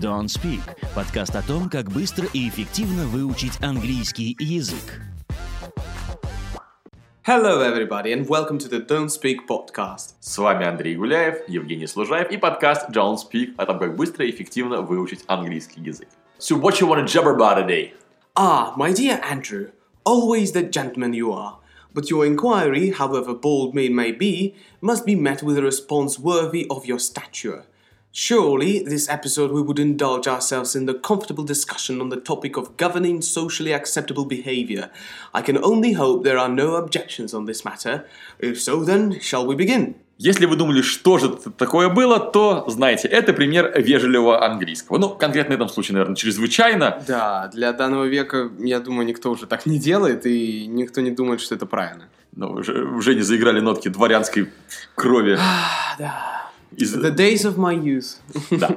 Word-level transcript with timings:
Don't 0.00 0.26
Speak – 0.26 0.94
подкаст 0.94 1.36
о 1.36 1.42
том, 1.42 1.68
как 1.68 1.90
быстро 1.90 2.26
и 2.32 2.48
эффективно 2.48 3.06
выучить 3.06 3.60
английский 3.62 4.36
язык. 4.38 5.00
Hello, 7.26 7.60
everybody, 7.60 8.12
and 8.12 8.28
welcome 8.28 8.58
to 8.58 8.68
the 8.68 8.80
Don't 8.86 9.08
Speak 9.08 9.46
podcast. 9.48 10.14
С 10.20 10.38
вами 10.38 10.64
Андрей 10.66 10.94
Гуляев, 10.94 11.48
Евгений 11.48 11.86
Служаев 11.86 12.30
и 12.30 12.36
подкаст 12.36 12.90
Don't 12.90 13.16
Speak 13.16 13.54
о 13.56 13.66
том, 13.66 13.78
как 13.78 13.96
быстро 13.96 14.24
и 14.24 14.30
эффективно 14.30 14.82
выучить 14.82 15.24
английский 15.26 15.80
язык. 15.80 16.08
So 16.38 16.56
what 16.56 16.80
you 16.80 16.86
want 16.86 17.00
to 17.00 17.06
jabber 17.06 17.34
about 17.34 17.56
today? 17.56 17.94
Ah, 18.36 18.74
my 18.76 18.92
dear 18.92 19.20
Andrew, 19.22 19.70
always 20.04 20.52
the 20.52 20.62
gentleman 20.62 21.12
you 21.14 21.32
are. 21.32 21.58
But 21.92 22.10
your 22.10 22.26
inquiry, 22.26 22.90
however 22.90 23.34
bold 23.34 23.74
it 23.76 23.90
may 23.90 24.12
be, 24.12 24.54
must 24.82 25.06
be 25.06 25.14
met 25.14 25.42
with 25.42 25.56
a 25.56 25.62
response 25.62 26.18
worthy 26.18 26.66
of 26.68 26.84
your 26.84 26.98
stature. 26.98 27.64
Surely, 28.13 28.83
this 28.83 29.07
episode 29.07 29.53
we 29.53 29.61
would 29.61 29.79
indulge 29.79 30.27
ourselves 30.27 30.75
in 30.75 30.85
the 30.85 30.93
comfortable 30.93 31.45
discussion 31.45 32.01
on 32.01 32.09
the 32.09 32.19
topic 32.19 32.57
of 32.57 32.75
governing 32.75 33.21
socially 33.21 33.71
acceptable 33.71 34.25
behavior. 34.25 34.89
I 35.33 35.41
can 35.41 35.57
only 35.63 35.93
hope 35.93 36.25
there 36.25 36.37
are 36.37 36.49
no 36.49 36.75
objections 36.75 37.33
on 37.33 37.45
this 37.45 37.63
matter. 37.63 38.03
If 38.37 38.61
so, 38.61 38.83
then, 38.83 39.17
shall 39.21 39.47
we 39.47 39.55
begin? 39.55 39.95
Если 40.17 40.45
вы 40.45 40.57
думали, 40.57 40.81
что 40.81 41.19
же 41.19 41.27
это 41.27 41.51
такое 41.51 41.87
было, 41.87 42.19
то, 42.19 42.65
знаете, 42.67 43.07
это 43.07 43.31
пример 43.31 43.71
вежливого 43.81 44.45
английского. 44.45 44.97
Ну, 44.97 45.09
конкретно 45.09 45.53
в 45.53 45.55
этом 45.55 45.69
случае, 45.69 45.93
наверное, 45.93 46.17
чрезвычайно. 46.17 47.01
Да, 47.07 47.49
для 47.53 47.71
данного 47.71 48.03
века, 48.03 48.51
я 48.59 48.81
думаю, 48.81 49.07
никто 49.07 49.31
уже 49.31 49.47
так 49.47 49.65
не 49.65 49.79
делает, 49.79 50.25
и 50.25 50.67
никто 50.67 50.99
не 50.99 51.11
думает, 51.11 51.39
что 51.39 51.55
это 51.55 51.65
правильно. 51.65 52.09
Ну, 52.35 52.51
уже, 52.51 52.83
уже 52.83 53.15
не 53.15 53.21
заиграли 53.21 53.61
нотки 53.61 53.87
дворянской 53.87 54.49
крови. 54.95 55.39
Да. 55.97 56.50
Из... 56.75 56.95
The 56.95 57.13
days 57.15 57.43
of 57.45 57.55
my 57.57 57.75
youth. 57.81 58.17
Да. 58.51 58.75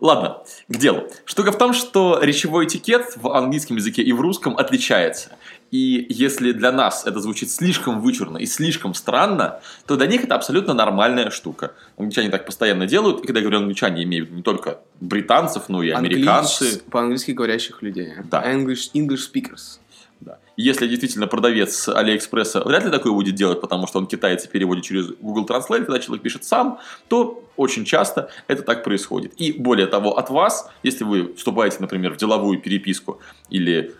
Ладно, 0.00 0.38
к 0.68 0.76
делу. 0.76 1.08
Штука 1.24 1.52
в 1.52 1.58
том, 1.58 1.72
что 1.72 2.18
речевой 2.22 2.66
этикет 2.66 3.16
в 3.16 3.28
английском 3.28 3.76
языке 3.76 4.02
и 4.02 4.12
в 4.12 4.20
русском 4.20 4.56
отличается. 4.56 5.30
И 5.70 6.06
если 6.10 6.52
для 6.52 6.70
нас 6.70 7.06
это 7.06 7.18
звучит 7.20 7.50
слишком 7.50 8.00
вычурно 8.02 8.36
и 8.38 8.46
слишком 8.46 8.92
странно, 8.94 9.60
то 9.86 9.96
для 9.96 10.06
них 10.06 10.22
это 10.24 10.34
абсолютно 10.34 10.74
нормальная 10.74 11.30
штука. 11.30 11.72
Англичане 11.96 12.28
так 12.28 12.44
постоянно 12.44 12.86
делают, 12.86 13.20
и 13.24 13.26
когда 13.26 13.40
я 13.40 13.44
говорю 13.44 13.60
англичане, 13.62 14.02
я 14.02 14.04
имею 14.04 14.24
в 14.24 14.28
виду 14.28 14.36
не 14.36 14.42
только 14.42 14.80
британцев, 15.00 15.68
но 15.68 15.82
и 15.82 15.88
американцы. 15.90 16.62
Английс- 16.64 16.82
По-английски 16.90 17.30
говорящих 17.32 17.80
людей. 17.82 18.12
Да. 18.30 18.42
English, 18.44 18.92
English 18.94 19.22
speakers. 19.32 19.78
Да. 20.24 20.38
Если 20.56 20.86
действительно 20.86 21.26
продавец 21.26 21.88
Алиэкспресса 21.88 22.62
вряд 22.64 22.84
ли 22.84 22.90
такое 22.90 23.12
будет 23.12 23.34
делать, 23.34 23.60
потому 23.60 23.88
что 23.88 23.98
он 23.98 24.06
китайцы 24.06 24.48
переводит 24.48 24.84
через 24.84 25.08
Google 25.20 25.44
Translate, 25.46 25.84
когда 25.84 25.98
человек 25.98 26.22
пишет 26.22 26.44
сам, 26.44 26.78
то 27.08 27.42
очень 27.56 27.84
часто 27.84 28.30
это 28.46 28.62
так 28.62 28.84
происходит. 28.84 29.32
И 29.36 29.52
более 29.52 29.88
того, 29.88 30.16
от 30.16 30.30
вас, 30.30 30.70
если 30.84 31.02
вы 31.02 31.34
вступаете, 31.34 31.78
например, 31.80 32.12
в 32.12 32.18
деловую 32.18 32.60
переписку 32.60 33.20
или 33.50 33.94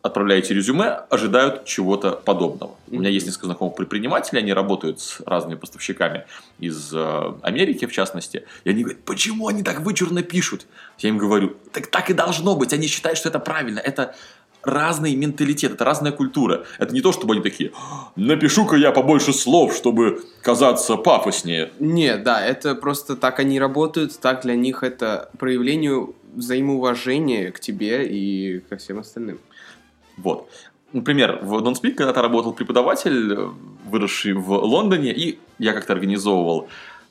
отправляете 0.00 0.54
резюме, 0.54 0.86
ожидают 1.10 1.64
чего-то 1.64 2.12
подобного. 2.12 2.74
У 2.90 2.98
меня 2.98 3.10
есть 3.10 3.26
несколько 3.26 3.46
знакомых 3.46 3.76
предпринимателей, 3.76 4.40
они 4.40 4.52
работают 4.52 5.00
с 5.00 5.20
разными 5.20 5.56
поставщиками 5.56 6.24
из 6.58 6.92
э, 6.92 7.34
Америки, 7.42 7.86
в 7.86 7.92
частности, 7.92 8.44
и 8.64 8.70
они 8.70 8.82
говорят, 8.82 9.04
почему 9.04 9.46
они 9.46 9.62
так 9.62 9.80
вычурно 9.80 10.22
пишут? 10.22 10.66
Я 10.98 11.10
им 11.10 11.18
говорю, 11.18 11.56
так 11.72 11.86
так 11.86 12.10
и 12.10 12.14
должно 12.14 12.56
быть, 12.56 12.72
они 12.72 12.88
считают, 12.88 13.16
что 13.16 13.28
это 13.28 13.38
правильно, 13.38 13.78
это 13.78 14.16
разный 14.62 15.14
менталитет, 15.14 15.72
это 15.72 15.84
разная 15.84 16.12
культура. 16.12 16.64
Это 16.78 16.94
не 16.94 17.00
то, 17.00 17.12
чтобы 17.12 17.34
они 17.34 17.42
такие, 17.42 17.72
напишу-ка 18.16 18.76
я 18.76 18.92
побольше 18.92 19.32
слов, 19.32 19.74
чтобы 19.74 20.22
казаться 20.42 20.96
пафоснее. 20.96 21.72
Нет, 21.78 22.22
да, 22.22 22.44
это 22.44 22.74
просто 22.74 23.16
так 23.16 23.40
они 23.40 23.58
работают, 23.58 24.18
так 24.20 24.42
для 24.42 24.54
них 24.54 24.82
это 24.82 25.30
проявление 25.38 26.08
взаимоуважения 26.34 27.50
к 27.50 27.60
тебе 27.60 28.06
и 28.06 28.60
ко 28.60 28.76
всем 28.76 28.98
остальным. 28.98 29.38
Вот. 30.16 30.48
Например, 30.92 31.38
в 31.42 31.54
Don't 31.54 31.80
когда-то 31.94 32.20
работал 32.20 32.52
преподаватель, 32.52 33.34
выросший 33.86 34.34
в 34.34 34.50
Лондоне, 34.52 35.12
и 35.12 35.38
я 35.58 35.72
как-то 35.72 35.94
организовывал 35.94 36.68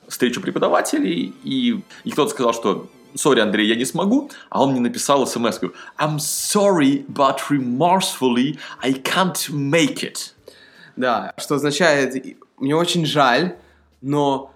встречу 0.08 0.42
преподавателей, 0.42 1.34
и, 1.44 1.82
и 2.04 2.12
кто-то 2.12 2.30
сказал, 2.30 2.54
что 2.54 2.88
«Сори, 3.16 3.40
Андрей, 3.40 3.68
я 3.68 3.76
не 3.76 3.86
смогу», 3.86 4.30
а 4.50 4.64
он 4.64 4.72
мне 4.72 4.80
написал 4.80 5.26
смс 5.28 5.60
-ку, 5.62 5.72
«I'm 5.98 6.18
sorry, 6.18 7.06
but 7.08 7.38
remorsefully 7.50 8.58
I 8.82 8.94
can't 8.94 9.50
make 9.52 10.04
it». 10.04 10.34
Да, 10.96 11.34
что 11.38 11.56
означает, 11.56 12.38
мне 12.58 12.76
очень 12.76 13.06
жаль, 13.06 13.56
но 14.02 14.52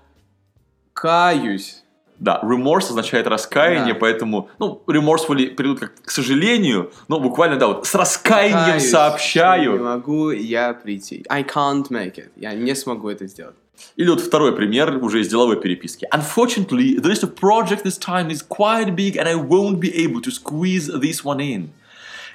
каюсь. 0.94 1.82
Да, 2.18 2.40
remorse 2.44 2.90
означает 2.90 3.28
раскаяние, 3.28 3.94
Да. 3.94 4.00
поэтому, 4.00 4.50
ну, 4.58 4.82
remorsefully 4.88 5.48
перейдут 5.48 5.80
как 5.82 6.02
к 6.02 6.10
сожалению, 6.10 6.92
но 7.10 7.20
буквально, 7.20 7.58
да, 7.58 7.68
вот 7.68 7.86
с 7.86 7.94
раскаянием 7.94 8.58
Каюсь, 8.58 8.84
что 8.84 8.86
Не 8.86 8.92
сообщаю. 8.92 9.84
могу 9.84 10.32
я 10.32 10.74
прийти. 10.74 11.26
I 11.30 11.44
can't 11.44 11.90
make 11.90 12.16
it. 12.16 12.30
Я 12.38 12.54
не 12.54 12.74
смогу 12.74 13.10
это 13.10 13.28
сделать. 13.28 13.56
Или 13.96 14.10
вот 14.10 14.22
второй 14.22 14.56
пример 14.56 15.04
уже 15.04 15.22
из 15.22 15.28
деловой 15.28 15.60
переписки. 15.60 16.08
Unfortunately, 16.12 16.98
the 16.98 17.10
list 17.10 17.24
of 17.24 17.36
projects 17.36 17.84
this 17.84 17.98
time 17.98 18.30
is 18.30 18.42
quite 18.42 18.96
big 18.96 19.18
and 19.18 19.28
I 19.28 19.36
won't 19.36 19.80
be 19.80 19.94
able 20.06 20.22
to 20.22 20.32
squeeze 20.32 20.88
this 20.88 21.24
one 21.24 21.40
in. 21.40 21.70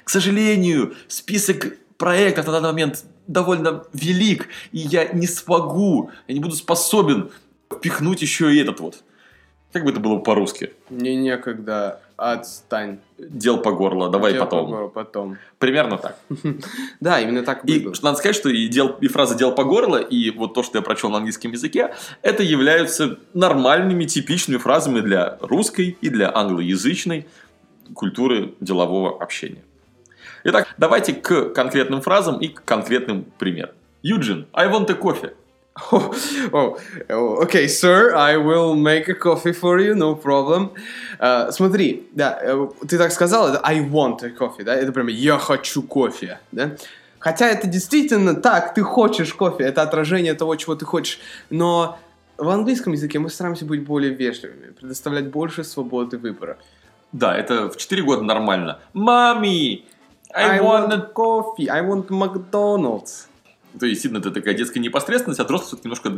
К 0.03 0.09
сожалению, 0.09 0.95
список 1.07 1.77
проектов 1.97 2.47
на 2.47 2.53
данный 2.53 2.69
момент 2.69 3.03
довольно 3.27 3.83
велик, 3.93 4.47
и 4.71 4.79
я 4.79 5.05
не 5.13 5.27
смогу, 5.27 6.09
я 6.27 6.33
не 6.33 6.39
буду 6.39 6.55
способен 6.55 7.29
впихнуть 7.71 8.21
еще 8.21 8.53
и 8.53 8.59
этот 8.59 8.79
вот. 8.79 9.03
Как 9.71 9.85
бы 9.85 9.91
это 9.91 9.99
было 9.99 10.17
по-русски? 10.17 10.71
Мне 10.89 11.15
некогда. 11.15 12.01
Отстань. 12.21 12.99
Дел 13.17 13.57
по 13.57 13.71
горло, 13.71 14.09
давай 14.09 14.33
Дел 14.33 14.43
потом. 14.43 14.65
по 14.65 14.71
горло 14.71 14.87
потом. 14.89 15.37
Примерно 15.57 15.97
так. 15.97 16.17
Да, 16.99 17.19
именно 17.19 17.41
так 17.43 17.65
и 17.65 17.79
было. 17.79 17.95
что 17.95 18.05
надо 18.05 18.17
сказать, 18.19 18.35
что 18.35 18.49
и, 18.49 18.67
дел, 18.67 18.89
и 19.01 19.07
фраза 19.07 19.35
«дел 19.35 19.55
по 19.55 19.63
горло», 19.63 19.97
и 19.97 20.29
вот 20.29 20.53
то, 20.53 20.61
что 20.61 20.77
я 20.77 20.83
прочел 20.83 21.09
на 21.09 21.17
английском 21.17 21.51
языке, 21.51 21.95
это 22.21 22.43
являются 22.43 23.17
нормальными, 23.33 24.05
типичными 24.05 24.59
фразами 24.59 24.99
для 24.99 25.37
русской 25.41 25.97
и 25.99 26.09
для 26.09 26.31
англоязычной 26.31 27.25
культуры 27.95 28.53
делового 28.59 29.19
общения. 29.19 29.63
Итак, 30.43 30.67
давайте 30.77 31.13
к 31.13 31.49
конкретным 31.49 32.01
фразам 32.01 32.39
и 32.39 32.49
к 32.49 32.63
конкретным 32.63 33.25
примерам. 33.39 33.73
Юджин, 34.03 34.45
I 34.53 34.67
want 34.67 34.91
a 34.91 34.95
coffee. 34.95 35.33
Oh, 35.91 36.13
oh, 36.51 36.77
oh, 37.09 37.43
okay, 37.43 37.67
sir, 37.67 38.13
I 38.13 38.35
will 38.35 38.75
make 38.75 39.07
a 39.07 39.15
coffee 39.15 39.53
for 39.53 39.79
you, 39.79 39.95
no 39.95 40.15
problem. 40.15 40.71
Uh, 41.17 41.49
смотри, 41.51 42.09
да, 42.13 42.37
э, 42.41 42.67
ты 42.87 42.97
так 42.97 43.11
сказал, 43.13 43.47
это 43.47 43.61
I 43.63 43.79
want 43.79 44.21
a 44.23 44.29
coffee, 44.29 44.63
да, 44.63 44.75
это 44.75 44.91
прям 44.91 45.07
я 45.07 45.37
хочу 45.37 45.81
кофе, 45.81 46.39
да. 46.51 46.75
Хотя 47.19 47.47
это 47.47 47.67
действительно 47.67 48.35
так, 48.35 48.73
ты 48.73 48.81
хочешь 48.81 49.33
кофе, 49.33 49.63
это 49.63 49.81
отражение 49.81 50.33
того, 50.33 50.57
чего 50.57 50.75
ты 50.75 50.83
хочешь, 50.83 51.19
но 51.49 51.97
в 52.37 52.49
английском 52.49 52.91
языке 52.93 53.19
мы 53.19 53.29
стараемся 53.29 53.63
быть 53.65 53.83
более 53.85 54.13
вежливыми, 54.13 54.71
предоставлять 54.71 55.27
больше 55.27 55.63
свободы 55.63 56.17
выбора. 56.17 56.57
Да, 57.13 57.37
это 57.37 57.69
в 57.69 57.77
4 57.77 58.03
года 58.03 58.23
нормально. 58.23 58.79
Мами, 58.93 59.85
I, 60.33 60.59
want 60.59 60.91
a... 60.91 61.09
coffee, 61.13 61.67
I 61.69 61.81
want 61.81 62.07
McDonald's. 62.09 63.27
То 63.79 63.85
есть, 63.85 64.01
действительно, 64.01 64.19
это 64.19 64.31
такая 64.31 64.53
детская 64.53 64.79
непосредственность, 64.79 65.39
а 65.39 65.43
взрослые 65.43 65.67
все-таки 65.67 65.87
немножко 65.87 66.09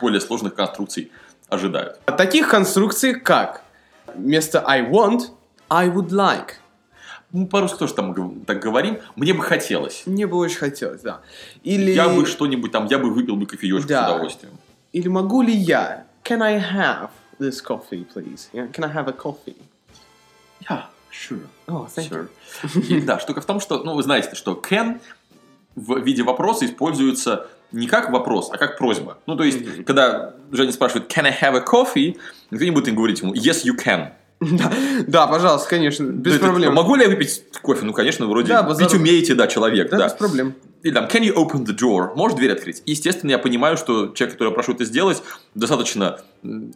более 0.00 0.20
сложных 0.20 0.54
конструкций 0.54 1.10
ожидают. 1.48 1.98
А 2.06 2.12
Таких 2.12 2.48
конструкций 2.48 3.18
как 3.20 3.62
вместо 4.14 4.60
I 4.66 4.82
want, 4.82 5.30
I 5.68 5.88
would 5.88 6.08
like. 6.10 6.54
Мы 7.32 7.46
по-русски 7.46 7.78
тоже 7.78 7.94
там 7.94 8.40
так 8.44 8.60
говорим. 8.60 8.98
Мне 9.16 9.34
бы 9.34 9.42
хотелось. 9.42 10.02
Мне 10.06 10.26
бы 10.26 10.36
очень 10.36 10.58
хотелось, 10.58 11.00
да. 11.02 11.20
Или, 11.64 11.90
Я 11.92 12.08
бы 12.08 12.24
что-нибудь 12.26 12.72
там, 12.72 12.86
я 12.86 12.98
бы 12.98 13.10
выпил 13.12 13.36
бы 13.36 13.46
кофеечку 13.46 13.88
Да. 13.88 14.08
с 14.08 14.10
удовольствием. 14.12 14.52
или 14.92 15.08
могу 15.08 15.42
ли 15.42 15.52
я? 15.52 16.06
Can 16.24 16.42
I 16.42 16.58
have 16.58 17.10
this 17.38 17.60
coffee, 17.64 18.06
please? 18.14 18.48
Yeah? 18.52 18.70
Can 18.72 18.84
I 18.84 18.92
have 18.94 19.08
a 19.08 19.12
coffee? 19.12 19.56
Yeah, 20.68 20.84
sure. 21.10 21.46
Oh, 21.68 21.86
thank 21.94 22.10
you. 22.10 22.28
sure. 22.72 22.82
И, 22.88 23.00
да, 23.02 23.18
штука 23.20 23.40
в 23.40 23.44
том, 23.46 23.60
что, 23.60 23.82
ну, 23.84 23.94
вы 23.94 24.02
знаете, 24.02 24.34
что 24.34 24.52
can 24.54 25.00
в 25.76 25.98
виде 26.00 26.22
вопроса 26.22 26.66
используется 26.66 27.46
не 27.72 27.86
как 27.86 28.10
вопрос, 28.10 28.48
а 28.52 28.56
как 28.58 28.78
просьба. 28.78 29.18
Ну, 29.26 29.36
то 29.36 29.44
есть, 29.44 29.60
Мгм. 29.60 29.84
когда 29.84 30.34
Женя 30.50 30.72
спрашивает, 30.72 31.10
can 31.14 31.26
I 31.26 31.32
have 31.32 31.56
a 31.56 31.64
coffee, 31.64 32.16
никто 32.50 32.64
не 32.64 32.70
будет 32.70 32.88
им 32.88 32.96
говорить 32.96 33.20
ему, 33.20 33.34
yes, 33.34 33.64
you 33.64 33.76
can. 33.76 34.10
Да, 34.40 34.70
да, 35.06 35.26
пожалуйста, 35.26 35.68
конечно, 35.70 36.04
без 36.04 36.32
есть, 36.32 36.44
проблем. 36.44 36.74
Могу 36.74 36.94
ли 36.94 37.04
я 37.04 37.08
выпить 37.08 37.42
кофе? 37.62 37.84
Ну, 37.86 37.92
конечно, 37.94 38.26
вроде 38.26 38.48
Да, 38.48 38.62
базар- 38.62 38.84
пить 38.86 38.94
умеете, 38.94 39.34
да, 39.34 39.46
человек, 39.46 39.90
Да, 39.90 39.96
да. 39.98 40.04
без 40.08 40.12
проблем. 40.12 40.54
Или 40.82 40.92
там, 40.92 41.06
can 41.06 41.22
you 41.22 41.34
open 41.34 41.64
the 41.64 41.74
door? 41.76 42.14
Можешь 42.14 42.36
дверь 42.36 42.52
открыть? 42.52 42.82
Естественно, 42.86 43.30
я 43.30 43.38
понимаю, 43.38 43.76
что 43.78 44.08
человек, 44.08 44.34
который 44.34 44.48
я 44.50 44.54
прошу 44.54 44.72
это 44.74 44.84
сделать, 44.84 45.22
достаточно 45.54 46.20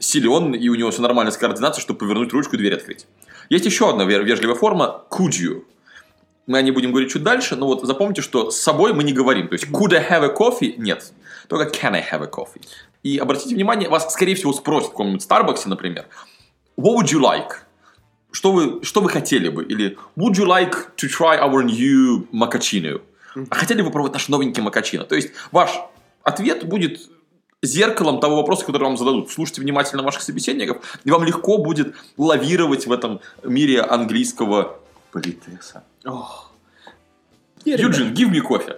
силен, 0.01 0.55
и 0.55 0.69
у 0.69 0.75
него 0.75 0.91
все 0.91 1.03
нормально 1.03 1.31
с 1.31 1.37
координацией, 1.37 1.83
чтобы 1.83 1.99
повернуть 2.01 2.33
ручку 2.33 2.57
и 2.57 2.59
дверь 2.59 2.75
открыть. 2.75 3.07
Есть 3.51 3.67
еще 3.67 3.91
одна 3.91 4.05
ве- 4.05 4.23
вежливая 4.23 4.55
форма 4.57 5.03
could 5.11 5.31
you. 5.33 5.63
Мы 6.51 6.59
о 6.59 6.63
ней 6.63 6.73
будем 6.73 6.91
говорить 6.91 7.13
чуть 7.13 7.23
дальше, 7.23 7.55
но 7.55 7.67
вот 7.67 7.85
запомните, 7.85 8.23
что 8.23 8.51
с 8.51 8.61
собой 8.61 8.93
мы 8.93 9.05
не 9.05 9.13
говорим. 9.13 9.47
То 9.47 9.53
есть 9.55 9.67
could 9.67 9.95
I 9.95 10.05
have 10.05 10.25
a 10.25 10.35
coffee? 10.35 10.75
Нет. 10.79 11.13
Только 11.47 11.71
can 11.71 11.95
I 11.95 12.03
have 12.03 12.25
a 12.25 12.29
coffee? 12.29 12.61
И 13.05 13.19
обратите 13.19 13.55
внимание, 13.55 13.89
вас, 13.89 14.13
скорее 14.13 14.35
всего, 14.35 14.53
спросят 14.53 14.89
в 14.89 14.91
каком-нибудь 14.91 15.23
Старбаксе, 15.23 15.69
например, 15.69 16.07
what 16.77 16.97
would 16.97 17.07
you 17.07 17.21
like? 17.21 17.53
что 18.33 18.51
вы, 18.51 18.83
что 18.83 19.01
вы 19.01 19.11
хотели 19.11 19.49
бы? 19.49 19.63
Или 19.63 19.97
would 20.17 20.33
you 20.33 20.45
like 20.45 20.75
to 20.97 21.09
try 21.09 21.41
our 21.41 21.63
new 21.63 22.27
macchiato? 22.33 23.01
А 23.49 23.55
хотели 23.55 23.83
бы 23.83 23.87
попробовать 23.87 24.15
наш 24.15 24.29
новенький 24.29 24.61
макачино? 24.61 25.05
То 25.05 25.15
есть 25.15 25.31
ваш 25.53 25.71
ответ 26.25 26.67
будет 26.67 27.01
зеркалом 27.63 28.19
того 28.19 28.35
вопроса, 28.35 28.65
который 28.65 28.83
вам 28.83 28.97
зададут. 28.97 29.31
Слушайте 29.31 29.61
внимательно 29.61 30.03
ваших 30.03 30.23
собеседников, 30.23 30.99
и 31.05 31.13
вам 31.13 31.23
легко 31.23 31.59
будет 31.59 31.95
лавировать 32.17 32.89
в 32.89 32.93
этом 32.93 33.21
мире 33.45 33.83
английского 33.83 34.81
политеса. 35.13 35.85
Ох. 36.05 36.53
Юджин, 37.65 38.15
give 38.15 38.31
me 38.31 38.41
кофе. 38.41 38.77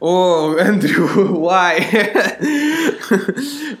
О, 0.00 0.54
Эндрю, 0.58 1.06
why? 1.38 1.80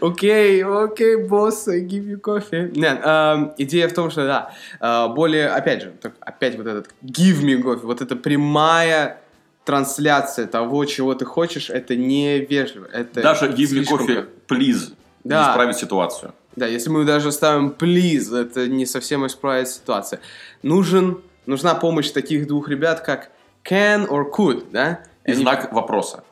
Окей, 0.00 0.62
окей, 0.64 1.16
босс, 1.16 1.68
give 1.68 2.06
you 2.06 2.20
coffee. 2.20 2.70
Нет, 2.74 3.00
эм, 3.04 3.52
идея 3.58 3.88
в 3.88 3.92
том, 3.92 4.10
что, 4.10 4.26
да, 4.26 4.50
э, 4.80 5.08
более, 5.14 5.48
опять 5.48 5.82
же, 5.82 5.92
так, 6.00 6.14
опять 6.20 6.56
вот 6.56 6.66
этот 6.66 6.88
give 7.02 7.42
me 7.42 7.62
coffee, 7.62 7.84
вот 7.84 8.00
эта 8.00 8.16
прямая 8.16 9.20
трансляция 9.64 10.46
того, 10.46 10.84
чего 10.86 11.14
ты 11.14 11.24
хочешь, 11.26 11.68
это 11.70 11.96
невежливо. 11.96 12.86
Это 12.92 13.20
Даже 13.20 13.46
give 13.48 13.72
me 13.72 13.84
кофе, 13.84 14.26
please, 14.48 14.94
Да. 15.24 15.42
не 15.44 15.50
исправить 15.50 15.76
ситуацию. 15.76 16.32
Да, 16.56 16.66
если 16.66 16.88
мы 16.88 17.04
даже 17.04 17.30
ставим 17.32 17.74
please, 17.78 18.34
это 18.34 18.66
не 18.68 18.86
совсем 18.86 19.26
исправит 19.26 19.68
ситуацию. 19.68 20.20
Нужен, 20.62 21.20
нужна 21.46 21.74
помощь 21.74 22.10
таких 22.10 22.46
двух 22.46 22.68
ребят, 22.68 23.00
как 23.00 23.30
can 23.64 24.06
or 24.08 24.24
could, 24.30 24.70
да? 24.70 25.00
И 25.24 25.32
Они- 25.32 25.40
знак 25.42 25.72
вопроса. 25.72 26.24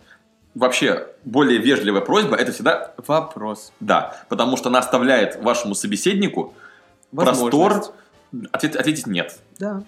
Вообще, 0.54 1.08
более 1.24 1.58
вежливая 1.58 2.00
просьба 2.00 2.36
это 2.36 2.52
всегда 2.52 2.94
Вопрос. 3.08 3.72
да, 3.80 4.24
потому 4.28 4.56
что 4.56 4.68
она 4.68 4.78
оставляет 4.78 5.42
вашему 5.42 5.74
собеседнику 5.74 6.54
простор 7.14 7.92
ответ- 8.52 8.76
ответить 8.76 9.06
нет. 9.08 9.36
Да. 9.58 9.82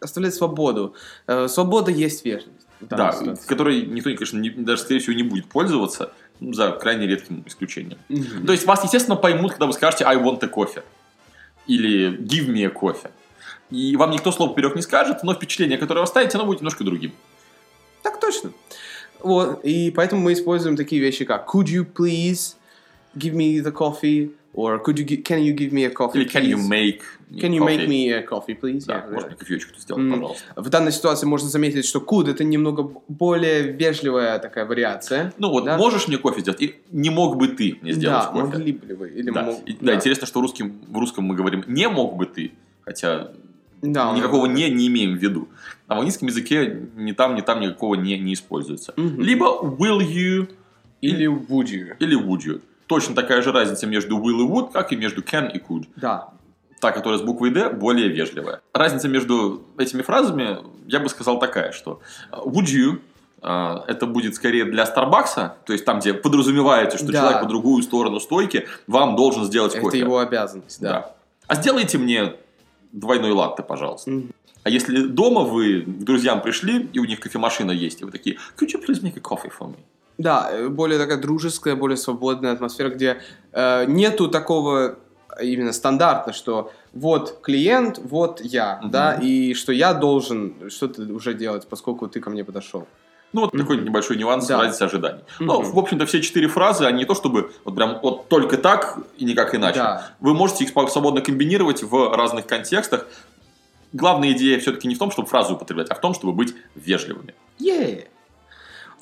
Оставлять 0.00 0.34
свободу. 0.34 0.94
Э, 1.26 1.48
свобода 1.48 1.90
есть 1.90 2.24
вежливость. 2.24 2.66
Да, 2.80 3.12
ситуации. 3.12 3.46
которой 3.48 3.86
никто, 3.86 4.10
конечно, 4.10 4.38
не- 4.38 4.50
даже, 4.50 4.82
скорее 4.82 5.00
всего, 5.00 5.14
не 5.16 5.22
будет 5.22 5.48
пользоваться, 5.48 6.12
ну, 6.40 6.52
за 6.52 6.70
крайне 6.72 7.06
редким 7.06 7.42
исключением. 7.46 7.98
Мгм. 8.08 8.46
То 8.46 8.52
есть 8.52 8.66
вас, 8.66 8.84
естественно, 8.84 9.16
поймут, 9.16 9.52
когда 9.52 9.66
вы 9.66 9.72
скажете 9.72 10.04
I 10.04 10.16
want 10.16 10.44
a 10.44 10.48
coffee. 10.48 10.82
Или 11.66 12.16
give 12.18 12.46
me 12.48 12.64
a 12.64 12.68
coffee. 12.70 13.10
И 13.70 13.96
вам 13.96 14.10
никто 14.10 14.30
слова 14.32 14.50
поперек 14.52 14.76
не 14.76 14.82
скажет, 14.82 15.22
но 15.22 15.34
впечатление, 15.34 15.78
которое 15.78 16.00
вы 16.00 16.04
оставите, 16.04 16.36
оно 16.38 16.46
будет 16.46 16.60
немножко 16.60 16.84
другим. 16.84 17.12
Так 18.02 18.20
точно. 18.20 18.52
Вот, 19.20 19.64
и 19.64 19.90
поэтому 19.90 20.20
мы 20.22 20.34
используем 20.34 20.76
такие 20.76 21.00
вещи, 21.00 21.24
как 21.24 21.48
could 21.52 21.64
you 21.64 21.86
please 21.90 22.56
give 23.16 23.32
me 23.32 23.58
the 23.62 23.72
coffee, 23.72 24.32
or 24.52 24.82
could 24.84 24.96
you 24.96 25.06
can 25.22 25.40
you 25.42 25.54
give 25.56 25.72
me 25.72 25.86
a 25.86 25.90
coffee, 25.90 26.16
Или 26.18 26.28
can 26.28 26.44
you 26.44 26.58
make 26.68 27.00
Can 27.40 27.52
you 27.54 27.64
make 27.64 27.80
coffee? 27.80 27.88
me 27.88 28.10
a 28.12 28.22
coffee, 28.22 28.54
please? 28.60 28.84
Да, 28.84 28.96
Yeah, 28.98 29.10
можно 29.12 29.28
мне 29.28 29.36
кофеечку 29.36 29.78
сделать, 29.78 30.02
М. 30.04 30.12
пожалуйста. 30.12 30.44
В 30.56 30.68
данной 30.68 30.92
ситуации 30.92 31.26
можно 31.26 31.48
заметить, 31.48 31.86
что 31.86 32.00
could 32.00 32.30
это 32.30 32.44
немного 32.44 32.92
более 33.08 33.62
вежливая 33.72 34.38
такая 34.38 34.66
вариация. 34.66 35.32
Ну 35.38 35.48
вот, 35.48 35.64
Да. 35.64 35.78
можешь 35.78 36.06
мне 36.06 36.18
кофе 36.18 36.42
сделать? 36.42 36.60
И 36.60 36.74
не 36.92 37.08
мог 37.10 37.36
бы 37.38 37.48
ты 37.48 37.78
мне 37.80 37.92
сделать 37.94 38.26
да, 38.26 38.30
кофе? 38.30 38.44
могли 38.58 38.72
бы 38.72 38.94
вы. 38.94 39.08
Или 39.08 39.30
Да. 39.30 39.42
мог- 39.42 39.62
И- 39.66 39.76
да, 39.80 39.94
интересно, 39.94 40.26
что 40.26 40.42
русским, 40.42 40.78
в 40.86 40.98
русском 40.98 41.24
мы 41.24 41.34
говорим 41.34 41.64
не 41.66 41.88
мог 41.88 42.16
бы 42.16 42.26
ты, 42.26 42.52
хотя 42.82 43.30
Да, 43.92 44.12
никакого 44.12 44.46
не 44.46 44.70
не 44.70 44.86
имеем 44.88 45.16
в 45.18 45.22
виду. 45.22 45.48
А 45.86 45.94
в 45.94 45.98
английском 45.98 46.28
языке 46.28 46.88
ни 46.96 47.12
там, 47.12 47.34
ни 47.34 47.40
там 47.42 47.60
никакого 47.60 47.94
не 47.94 48.18
не 48.18 48.32
используется. 48.34 48.94
Мгм. 48.96 49.20
Либо 49.20 49.46
will 49.62 49.98
you 50.00 50.48
Или 51.00 51.26
would 51.26 51.66
you. 51.66 51.94
или 51.98 52.16
would 52.18 52.40
you. 52.46 52.60
Точно 52.86 53.14
такая 53.14 53.42
же 53.42 53.52
разница 53.52 53.86
между 53.86 54.16
will 54.18 54.40
и 54.40 54.48
would, 54.48 54.72
как 54.72 54.92
и 54.92 54.96
между 54.96 55.20
can 55.22 55.50
и 55.52 55.58
could. 55.58 55.86
Да. 55.96 56.28
Та, 56.80 56.92
которая 56.92 57.18
с 57.18 57.22
буквой 57.22 57.50
D, 57.50 57.70
более 57.70 58.08
вежливая. 58.08 58.60
Разница 58.72 59.08
между 59.08 59.62
этими 59.78 60.02
фразами, 60.02 60.58
я 60.86 61.00
бы 61.00 61.08
сказал 61.08 61.38
такая, 61.38 61.72
что 61.72 62.00
э, 62.30 62.36
would 62.44 62.64
you 62.66 63.00
э, 63.42 63.76
это 63.86 64.06
будет 64.06 64.34
скорее 64.34 64.64
для 64.66 64.84
Старбакса, 64.86 65.56
то 65.66 65.72
есть 65.72 65.84
там, 65.84 66.00
где 66.00 66.12
подразумевается, 66.14 66.98
что 66.98 67.06
Да. 67.12 67.20
человек 67.20 67.40
по 67.42 67.46
другую 67.48 67.82
сторону 67.82 68.20
стойки 68.20 68.66
вам 68.86 69.16
должен 69.16 69.44
сделать 69.44 69.72
Это 69.74 69.82
кофе. 69.82 69.98
его 69.98 70.18
обязанность, 70.18 70.80
да. 70.80 70.88
Да. 70.90 71.14
А 71.46 71.54
сделайте 71.56 71.98
мне 71.98 72.34
двойной 72.94 73.32
латте, 73.32 73.62
пожалуйста. 73.62 74.10
Мгм. 74.10 74.30
А 74.62 74.70
если 74.70 75.02
дома 75.02 75.42
вы 75.42 75.82
к 75.82 76.04
друзьям 76.04 76.40
пришли, 76.40 76.88
и 76.94 76.98
у 76.98 77.04
них 77.04 77.20
кофемашина 77.20 77.70
есть, 77.72 78.00
и 78.00 78.04
вы 78.04 78.10
такие, 78.10 78.38
could 78.56 78.68
you 78.68 78.80
please 78.82 79.02
make 79.02 79.16
a 79.16 79.20
coffee 79.20 79.50
for 79.60 79.68
me? 79.68 79.76
Да, 80.16 80.48
э, 80.50 80.68
более 80.68 80.98
такая 80.98 81.18
дружеская, 81.18 81.74
более 81.76 81.96
свободная 81.96 82.52
атмосфера, 82.52 82.88
где 82.88 83.18
э, 83.52 83.84
нету 83.86 84.28
такого 84.28 84.96
э, 85.36 85.44
именно 85.44 85.72
стандарта, 85.72 86.32
что 86.32 86.72
вот 86.94 87.40
клиент, 87.42 87.98
вот 87.98 88.40
я, 88.40 88.78
Мгм. 88.80 88.90
да, 88.90 89.14
и 89.14 89.54
что 89.54 89.72
я 89.72 89.92
должен 89.92 90.70
что-то 90.70 91.02
уже 91.02 91.34
делать, 91.34 91.66
поскольку 91.68 92.06
ты 92.06 92.20
ко 92.20 92.30
мне 92.30 92.44
подошел. 92.44 92.86
Ну, 93.34 93.40
вот 93.40 93.52
Мгм. 93.52 93.62
такой 93.62 93.76
небольшой 93.78 94.16
нюанс 94.16 94.46
Да. 94.46 94.58
разницы 94.60 94.82
ожиданий. 94.84 95.20
Ну, 95.40 95.60
Мгм. 95.60 95.72
в 95.72 95.78
общем-то, 95.80 96.06
все 96.06 96.22
четыре 96.22 96.46
фразы, 96.46 96.84
они 96.84 96.98
не 96.98 97.04
то 97.04 97.16
чтобы 97.16 97.50
вот 97.64 97.74
прям 97.74 97.98
вот 98.00 98.28
только 98.28 98.56
так 98.56 98.96
и 99.18 99.24
никак 99.24 99.54
иначе. 99.56 99.80
Да. 99.80 100.10
Вы 100.20 100.34
можете 100.34 100.62
их 100.64 100.70
свободно 100.88 101.20
комбинировать 101.20 101.82
в 101.82 102.14
разных 102.16 102.46
контекстах. 102.46 103.06
Главная 103.92 104.30
идея 104.32 104.60
все-таки 104.60 104.86
не 104.86 104.94
в 104.94 104.98
том, 105.00 105.10
чтобы 105.10 105.26
фразу 105.28 105.54
употреблять, 105.54 105.88
а 105.90 105.96
в 105.96 106.00
том, 106.00 106.14
чтобы 106.14 106.32
быть 106.32 106.54
вежливыми. 106.76 107.34
Yeah. 107.58 108.04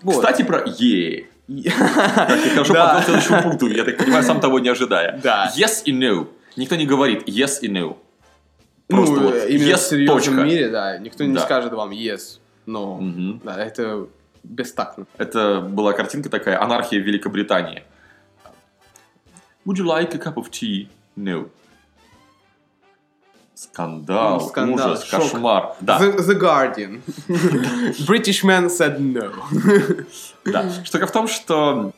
Вот. 0.02 0.14
Кстати, 0.16 0.42
про 0.44 0.64
«е». 0.66 1.26
Как 1.48 2.42
ты 2.42 2.50
хорошо 2.50 2.72
подвел 2.74 3.00
к 3.00 3.04
следующему 3.04 3.42
пункту, 3.42 3.66
я 3.68 3.84
так 3.84 3.98
понимаю, 3.98 4.24
сам 4.24 4.40
того 4.40 4.58
не 4.60 4.70
ожидая. 4.70 5.20
Да. 5.22 5.52
Yes 5.54 5.82
и 5.84 5.92
no. 5.92 6.26
Никто 6.56 6.76
не 6.76 6.86
говорит 6.86 7.28
yes 7.28 7.58
и 7.60 7.68
no. 7.68 7.98
Ну, 8.88 8.96
Просто 8.96 9.20
вот 9.20 9.34
э, 9.34 9.50
именно 9.50 9.68
yes, 9.72 9.76
в 9.76 9.80
серьезном 9.82 10.18
точка. 10.18 10.40
мире, 10.42 10.68
да, 10.70 10.96
никто 10.96 11.22
не 11.24 11.34
Да. 11.34 11.40
скажет 11.40 11.72
вам 11.74 11.90
yes, 11.90 12.38
но 12.66 12.96
Мгм. 12.96 13.40
да, 13.44 13.62
это 13.62 14.06
бестактно. 14.42 15.06
Это 15.18 15.60
была 15.60 15.92
картинка 15.92 16.28
такая, 16.28 16.60
анархия 16.62 17.00
в 17.00 17.04
Великобритании. 17.06 17.84
Would 19.66 19.76
you 19.76 19.84
like 19.84 20.14
a 20.14 20.18
cup 20.18 20.34
of 20.34 20.50
tea? 20.50 20.88
No. 21.16 21.48
Скандал, 23.54 24.40
Ну, 24.40 24.48
скандал, 24.48 24.90
ужас, 24.92 25.04
шок. 25.04 25.20
кошмар. 25.22 25.74
Да, 25.80 26.00
The, 26.00 26.18
the 26.18 26.38
Guardian. 26.40 27.02
British 28.08 28.42
man 28.42 28.68
said 28.68 28.98
no. 28.98 29.30
да. 30.44 30.68
Штука 30.84 31.06
в 31.06 31.12
том, 31.12 31.28
что 31.28 31.92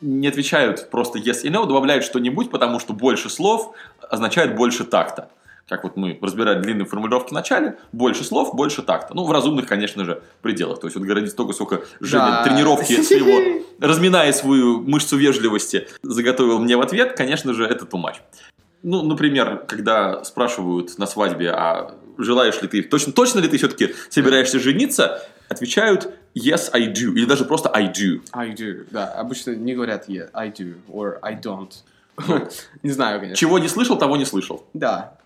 не 0.00 0.28
отвечают 0.28 0.88
просто 0.90 1.18
yes 1.18 1.42
и 1.42 1.48
no, 1.48 1.66
добавляют 1.66 2.04
что-нибудь, 2.04 2.50
потому 2.50 2.78
что 2.80 2.92
больше 2.94 3.28
слов 3.28 3.74
означает 4.08 4.56
больше 4.56 4.84
такта. 4.84 5.28
Как 5.68 5.84
вот 5.84 5.96
мы 5.96 6.18
разбирали 6.20 6.60
длинные 6.60 6.86
формулировки 6.86 7.30
в 7.30 7.32
начале, 7.32 7.78
больше 7.92 8.24
слов, 8.24 8.54
больше 8.54 8.82
такта. 8.82 9.14
Ну, 9.14 9.24
в 9.24 9.30
разумных, 9.30 9.66
конечно 9.66 10.04
же, 10.04 10.22
пределах. 10.42 10.80
То 10.80 10.86
есть, 10.86 10.96
вот 10.96 11.06
городить 11.06 11.30
столько, 11.30 11.52
сколько 11.52 11.82
Женя 12.00 12.26
Да. 12.26 12.44
тренировки 12.44 13.00
своего, 13.02 13.64
разминая 13.78 14.32
свою 14.32 14.82
мышцу 14.82 15.16
вежливости, 15.16 15.86
заготовил 16.02 16.58
мне 16.58 16.76
в 16.76 16.80
ответ, 16.80 17.16
конечно 17.16 17.54
же, 17.54 17.64
это 17.64 17.86
much. 17.92 18.16
Ну, 18.82 19.02
например, 19.02 19.64
когда 19.68 20.24
спрашивают 20.24 20.98
на 20.98 21.06
свадьбе, 21.06 21.50
а 21.52 21.94
желаешь 22.18 22.60
ли 22.60 22.68
ты, 22.68 22.82
точно, 22.82 23.12
точно 23.12 23.38
ли 23.38 23.48
ты 23.48 23.56
все-таки 23.56 23.94
собираешься 24.10 24.58
жениться, 24.58 25.22
отвечают 25.48 26.12
yes, 26.34 26.70
I 26.72 26.88
do, 26.92 27.12
или 27.14 27.24
даже 27.24 27.44
просто 27.44 27.70
I 27.72 27.86
do. 27.92 28.20
I 28.32 28.50
do. 28.50 28.86
Да, 28.90 29.06
обычно 29.12 29.52
не 29.54 29.74
говорят 29.74 30.08
yeah, 30.08 30.28
I 30.32 30.50
do, 30.50 30.74
or 30.88 31.18
I 31.22 31.38
don't. 31.40 31.70
Не 32.82 32.90
знаю, 32.90 33.20
конечно. 33.20 33.36
Чего 33.36 33.58
не 33.58 33.68
слышал, 33.68 33.96
того 33.96 34.16
не 34.16 34.24
слышал. 34.26 34.66
Да. 34.74 35.18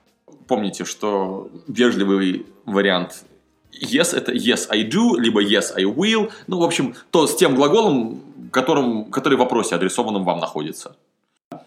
Помните, 0.46 0.84
что 0.84 1.50
вежливый 1.66 2.46
вариант 2.64 3.24
yes 3.72 4.16
это 4.16 4.32
yes 4.32 4.66
I 4.70 4.88
do, 4.88 5.18
либо 5.18 5.42
yes 5.42 5.72
I 5.76 5.84
will. 5.84 6.30
Ну, 6.46 6.58
в 6.58 6.62
общем, 6.62 6.94
то 7.10 7.26
с 7.26 7.36
тем 7.36 7.54
глаголом, 7.54 8.20
которым, 8.50 9.04
который 9.10 9.34
в 9.34 9.40
вопросе 9.40 9.74
адресованном 9.74 10.24
вам 10.24 10.38
находится. 10.38 10.96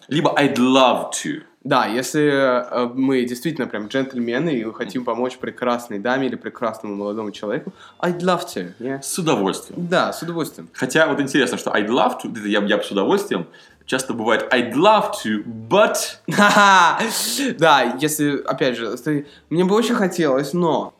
Либо 0.07 0.33
I'd 0.38 0.55
love 0.55 1.12
to. 1.24 1.43
Да, 1.63 1.86
если 1.86 2.21
э, 2.24 2.89
мы 2.95 3.25
действительно 3.25 3.67
прям 3.67 3.88
джентльмены 3.88 4.50
и 4.50 4.63
хотим 4.71 5.03
помочь 5.03 5.38
прекрасной 5.38 6.00
даме 6.00 6.27
или 6.27 6.36
прекрасному 6.36 6.95
молодому 6.95 7.31
человеку, 7.31 7.74
I'd 8.00 8.19
love 8.19 8.45
to. 8.55 8.71
yeah. 8.79 9.01
С 9.01 9.17
удовольствием. 9.19 9.88
Да, 9.88 10.13
с 10.13 10.21
удовольствием. 10.21 10.69
Хотя 10.71 11.07
вот 11.07 11.19
интересно, 11.19 11.57
что 11.57 11.71
I'd 11.71 11.88
love 11.89 12.13
to, 12.24 12.31
это 12.31 12.48
я, 12.48 12.62
я 12.62 12.77
бы 12.77 12.83
с 12.83 12.91
удовольствием, 12.91 13.45
часто 13.89 14.13
бывает 14.13 14.53
I'd 14.53 14.74
love 14.75 15.13
to, 15.25 15.43
but... 15.43 15.96
Да, 17.58 17.98
если, 18.00 18.38
опять 18.43 18.77
же, 18.77 18.96
ты- 18.98 19.25
мне 19.50 19.65
бы 19.65 19.75
очень 19.75 19.96
хотелось, 19.96 20.53
но... 20.53 20.93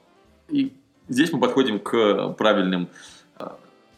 И 0.50 0.74
здесь 1.08 1.32
мы 1.32 1.40
подходим 1.40 1.80
к 1.80 2.30
правильным 2.30 2.90
э, 3.38 3.48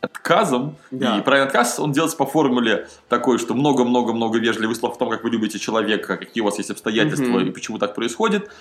отказам. 0.01 0.75
Да. 0.91 1.17
И 1.17 1.21
правильный 1.21 1.47
отказ, 1.47 1.79
он 1.79 1.93
делается 1.93 2.17
по 2.17 2.25
формуле 2.25 2.89
такой, 3.07 3.37
что 3.37 3.53
много-много-много 3.53 4.39
вежливых 4.39 4.75
слов 4.75 4.95
о 4.95 4.99
том, 4.99 5.09
как 5.09 5.23
вы 5.23 5.29
любите 5.29 5.57
человека, 5.57 6.17
какие 6.17 6.41
у 6.41 6.45
вас 6.45 6.57
есть 6.57 6.69
обстоятельства 6.71 7.23
Мгм. 7.39 7.47
и 7.47 7.51
почему 7.51 7.77
так 7.77 7.95
происходит. 7.95 8.51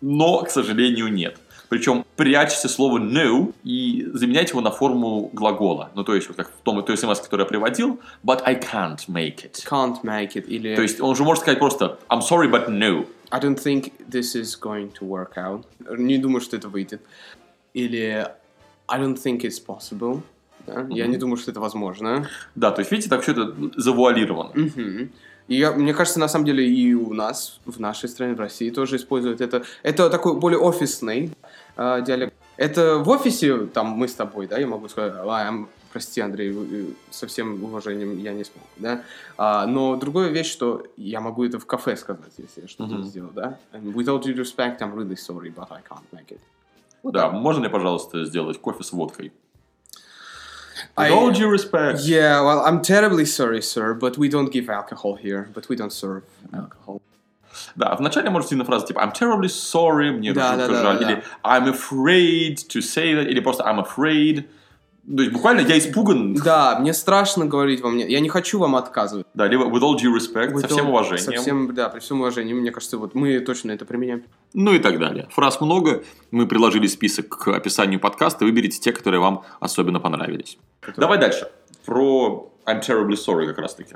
Но, 0.00 0.44
к 0.44 0.50
сожалению, 0.50 1.12
нет. 1.12 1.36
Причем 1.68 2.04
прячьте 2.16 2.68
слово 2.68 2.98
no 2.98 3.52
и 3.62 4.08
заменяйте 4.12 4.50
его 4.50 4.60
на 4.60 4.70
форму 4.70 5.30
глагола. 5.32 5.90
Ну, 5.94 6.04
то 6.04 6.14
есть, 6.14 6.28
вот 6.28 6.36
как 6.36 6.48
в 6.48 6.62
том, 6.62 6.82
той 6.82 6.96
смс, 6.96 7.20
который 7.20 7.42
я 7.42 7.46
приводил, 7.46 8.00
but 8.24 8.42
I 8.44 8.54
can't 8.54 8.98
make 9.08 9.44
it. 9.44 9.64
Can't 9.68 10.02
make 10.02 10.32
it. 10.34 10.46
Или 10.46 10.74
То 10.74 10.82
есть, 10.82 11.00
он 11.00 11.14
же 11.14 11.24
может 11.24 11.42
сказать 11.42 11.58
просто 11.58 11.98
I'm 12.08 12.20
sorry, 12.20 12.50
but 12.50 12.68
no. 12.68 13.06
I 13.30 13.40
don't 13.40 13.58
think 13.58 13.92
this 14.08 14.34
is 14.34 14.58
going 14.58 14.92
to 14.98 15.06
work 15.06 15.36
out. 15.36 15.64
Не 15.98 16.18
думаю, 16.18 16.40
что 16.40 16.56
это 16.56 16.68
выйдет. 16.68 17.02
Или 17.74 18.26
I 18.86 19.00
don't 19.00 19.16
think 19.16 19.40
it's 19.40 19.60
possible. 19.64 20.22
Да? 20.66 20.86
Я 20.88 21.06
не 21.06 21.18
думаю, 21.18 21.36
что 21.36 21.50
это 21.50 21.60
возможно. 21.60 22.28
Да, 22.54 22.70
то 22.70 22.80
есть, 22.80 22.90
видите, 22.90 23.10
так 23.10 23.22
все 23.22 23.32
это 23.32 23.54
завуалировано. 23.76 24.52
Мгм. 24.54 25.10
И 25.48 25.56
я- 25.56 25.72
мне 25.72 25.94
кажется, 25.94 26.20
на 26.20 26.28
самом 26.28 26.44
деле 26.44 26.66
и 26.68 26.94
у 26.94 27.12
нас, 27.14 27.60
в 27.64 27.80
нашей 27.80 28.08
стране, 28.08 28.34
в 28.34 28.40
России 28.40 28.70
тоже 28.70 28.96
используют 28.96 29.40
это. 29.40 29.64
Это 29.82 30.10
такой 30.10 30.38
более 30.38 30.58
офисный 30.60 31.32
э, 31.76 32.02
диалект. 32.06 32.34
Это 32.56 32.98
в 32.98 33.08
офисе, 33.08 33.66
там, 33.66 33.86
мы 33.88 34.08
с 34.08 34.14
тобой, 34.14 34.46
да, 34.48 34.58
я 34.58 34.66
могу 34.66 34.88
сказать, 34.88 35.12
«А, 35.16 35.48
м, 35.48 35.68
прости, 35.92 36.20
Андрей, 36.20 36.50
э, 36.52 36.84
со 37.10 37.26
всем 37.26 37.62
уважением 37.62 38.18
я 38.18 38.32
не 38.32 38.44
смог, 38.44 38.64
да. 38.76 39.02
А, 39.36 39.64
но 39.66 39.96
другая 39.96 40.28
вещь, 40.30 40.50
что 40.52 40.84
я 40.96 41.20
могу 41.20 41.44
это 41.44 41.58
в 41.58 41.66
кафе 41.66 41.96
сказать, 41.96 42.32
если 42.36 42.62
я 42.62 42.68
что-то 42.68 42.94
не 42.94 43.04
сделал, 43.08 43.30
да. 43.34 43.58
And 43.72 43.92
with 43.94 44.06
all 44.08 44.20
due 44.20 44.34
respect, 44.34 44.80
I'm 44.80 44.94
really 44.94 45.14
sorry, 45.16 45.54
but 45.54 45.68
I 45.70 45.80
can't 45.88 46.02
make 46.12 46.28
it. 46.32 46.40
Вот 47.02 47.14
Да, 47.14 47.30
можно 47.30 47.60
мне, 47.60 47.70
пожалуйста, 47.70 48.24
сделать 48.24 48.60
кофе 48.60 48.82
с 48.82 48.92
водкой? 48.92 49.32
With 50.97 51.07
I- 51.07 51.09
all 51.11 51.31
due 51.31 51.49
respect. 51.49 51.99
Yeah, 52.01 52.41
well, 52.41 52.59
I'm 52.65 52.81
terribly 52.81 53.25
sorry, 53.25 53.61
sir, 53.61 53.93
but 53.93 54.17
we 54.17 54.29
don't 54.29 54.51
give 54.51 54.69
alcohol 54.69 55.15
here, 55.15 55.49
but 55.53 55.69
we 55.69 55.75
don't 55.75 55.91
serve 55.93 56.23
alcohol. 56.53 57.01
Да, 57.75 57.95
вначале 57.95 58.29
может 58.29 58.51
идти 58.51 58.63
фраза 58.63 58.87
типа 58.87 58.99
I'm 58.99 59.13
terribly 59.13 59.47
sorry, 59.47 60.11
мне 60.11 60.33
Да, 60.33 60.53
жутко 60.53 60.67
да, 60.67 60.73
да, 60.73 60.81
жаль, 60.81 60.99
да, 60.99 61.11
или 61.11 61.23
I'm 61.43 61.67
afraid 61.71 62.55
to 62.69 62.81
say 62.81 63.13
that, 63.13 63.27
или 63.27 63.39
просто 63.39 63.63
I'm 63.63 63.79
afraid. 63.79 64.45
То 65.16 65.22
есть 65.22 65.32
буквально 65.32 65.60
я 65.60 65.78
испуган, 65.78 66.34
Да, 66.34 66.78
мне 66.80 66.92
страшно 66.92 67.46
говорить 67.46 67.80
вам 67.80 67.96
нет. 67.96 68.10
Я 68.10 68.20
не 68.20 68.28
хочу 68.28 68.58
вам 68.58 68.76
отказывать. 68.76 69.26
да, 69.32 69.46
либо 69.46 69.64
with 69.64 69.80
all 69.80 69.96
due 69.96 70.14
respect, 70.14 70.52
With 70.52 70.60
со 70.60 70.68
всем 70.68 70.86
all- 70.86 70.90
уважением, 70.90 71.24
Со 71.24 71.32
всем, 71.32 71.74
да, 71.74 71.88
при 71.88 72.00
всем 72.00 72.20
уважении. 72.20 72.52
Мне 72.52 72.70
кажется, 72.70 72.98
вот 72.98 73.14
мы 73.14 73.40
точно 73.40 73.72
это 73.72 73.84
применяем. 73.86 74.24
ну 74.52 74.72
и 74.72 74.78
так 74.78 74.98
далее. 74.98 75.26
Фраз 75.30 75.60
много, 75.60 76.02
мы 76.30 76.46
приложили 76.46 76.86
список 76.86 77.28
к 77.28 77.48
описанию 77.48 78.00
подкаста, 78.00 78.44
выберите 78.44 78.78
те, 78.80 78.92
которые 78.92 79.20
вам 79.20 79.44
особенно 79.60 79.98
понравились. 79.98 80.58
Давай 80.96 81.18
дальше. 81.18 81.48
Про 81.86 82.52
I'm 82.66 82.80
terribly 82.86 83.16
sorry 83.16 83.46
как 83.46 83.58
раз 83.58 83.74
таки. 83.74 83.94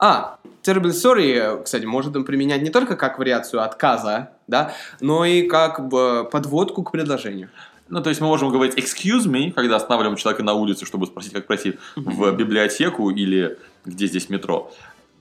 А, 0.00 0.38
terribly 0.64 0.90
sorry, 0.90 1.32
э, 1.34 1.62
кстати, 1.62 1.84
можно 1.84 2.22
применять 2.22 2.62
не 2.62 2.70
только 2.70 2.96
как 2.96 3.18
вариацию 3.20 3.62
отказа, 3.62 4.30
да, 4.48 4.72
но 5.00 5.24
и 5.24 5.42
как 5.46 5.86
бы 5.88 6.28
подводку 6.30 6.82
к 6.82 6.90
предложению. 6.90 7.50
Ну, 7.94 8.02
то 8.02 8.08
есть 8.08 8.20
мы 8.20 8.26
можем 8.26 8.50
говорить 8.50 8.74
excuse 8.76 9.24
me, 9.26 9.52
когда 9.52 9.76
останавливаем 9.76 10.16
человека 10.16 10.42
на 10.42 10.52
улице, 10.54 10.84
чтобы 10.84 11.06
спросить, 11.06 11.32
как 11.32 11.46
пройти 11.46 11.74
в 11.94 12.32
библиотеку 12.36 13.10
или 13.10 13.56
где 13.84 14.08
здесь 14.08 14.28
метро. 14.30 14.72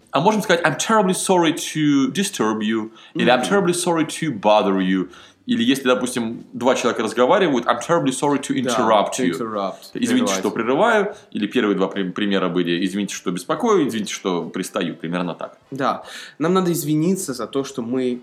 А 0.10 0.20
можем 0.20 0.42
сказать 0.42 0.65
I'm 0.65 0.77
terribly 0.80 1.13
sorry 1.13 1.53
to 1.53 2.12
disturb 2.12 2.62
you, 2.62 2.89
или 3.13 3.30
I'm 3.32 3.44
terribly 3.48 3.74
sorry 3.75 4.08
to 4.08 4.32
bother 4.42 4.80
you. 4.80 5.10
Или 5.46 5.62
если, 5.63 5.84
допустим, 5.84 6.46
два 6.53 6.74
человека 6.74 7.03
разговаривают, 7.03 7.68
I'm 7.68 7.80
terribly 7.80 8.12
sorry 8.12 8.39
to 8.39 8.56
interrupt 8.56 9.18
Да, 9.20 9.24
you. 9.24 9.32
interrupt, 9.38 9.75
Извините, 9.94 10.25
прерывать. 10.25 10.39
что 10.39 10.50
прерываю. 10.51 11.15
Или 11.30 11.46
первые 11.46 11.75
два 11.75 11.89
при- 11.89 12.10
примера 12.10 12.50
были 12.50 12.84
извините, 12.88 13.13
что 13.13 13.30
беспокою, 13.30 13.88
извините, 13.88 14.12
что 14.13 14.46
пристаю. 14.50 14.96
Примерно 14.96 15.36
так. 15.36 15.60
Да, 15.70 16.03
нам 16.39 16.53
надо 16.56 16.72
извиниться 16.72 17.34
за 17.34 17.46
то, 17.46 17.63
что 17.65 17.84
мы 17.84 18.22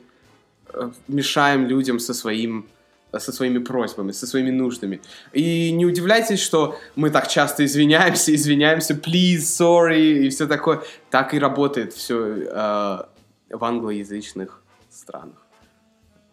э, 0.75 0.91
мешаем 1.07 1.67
людям 1.69 2.01
со 2.01 2.15
своим 2.15 2.65
со 3.19 3.33
своими 3.33 3.59
просьбами, 3.59 4.13
со 4.13 4.27
своими 4.27 4.51
нуждами. 4.51 5.01
И 5.33 5.73
не 5.73 5.87
удивляйтесь, 5.87 6.41
что 6.41 6.77
мы 6.97 7.11
так 7.11 7.29
часто 7.29 7.65
извиняемся, 7.65 8.35
извиняемся, 8.35 8.95
please, 8.95 9.39
sorry, 9.39 10.25
и 10.25 10.29
все 10.29 10.47
такое. 10.47 10.83
Так 11.11 11.35
и 11.35 11.39
работает 11.39 11.93
все 11.93 12.17
в 13.51 13.65
англоязычных 13.65 14.63
странах. 14.91 15.47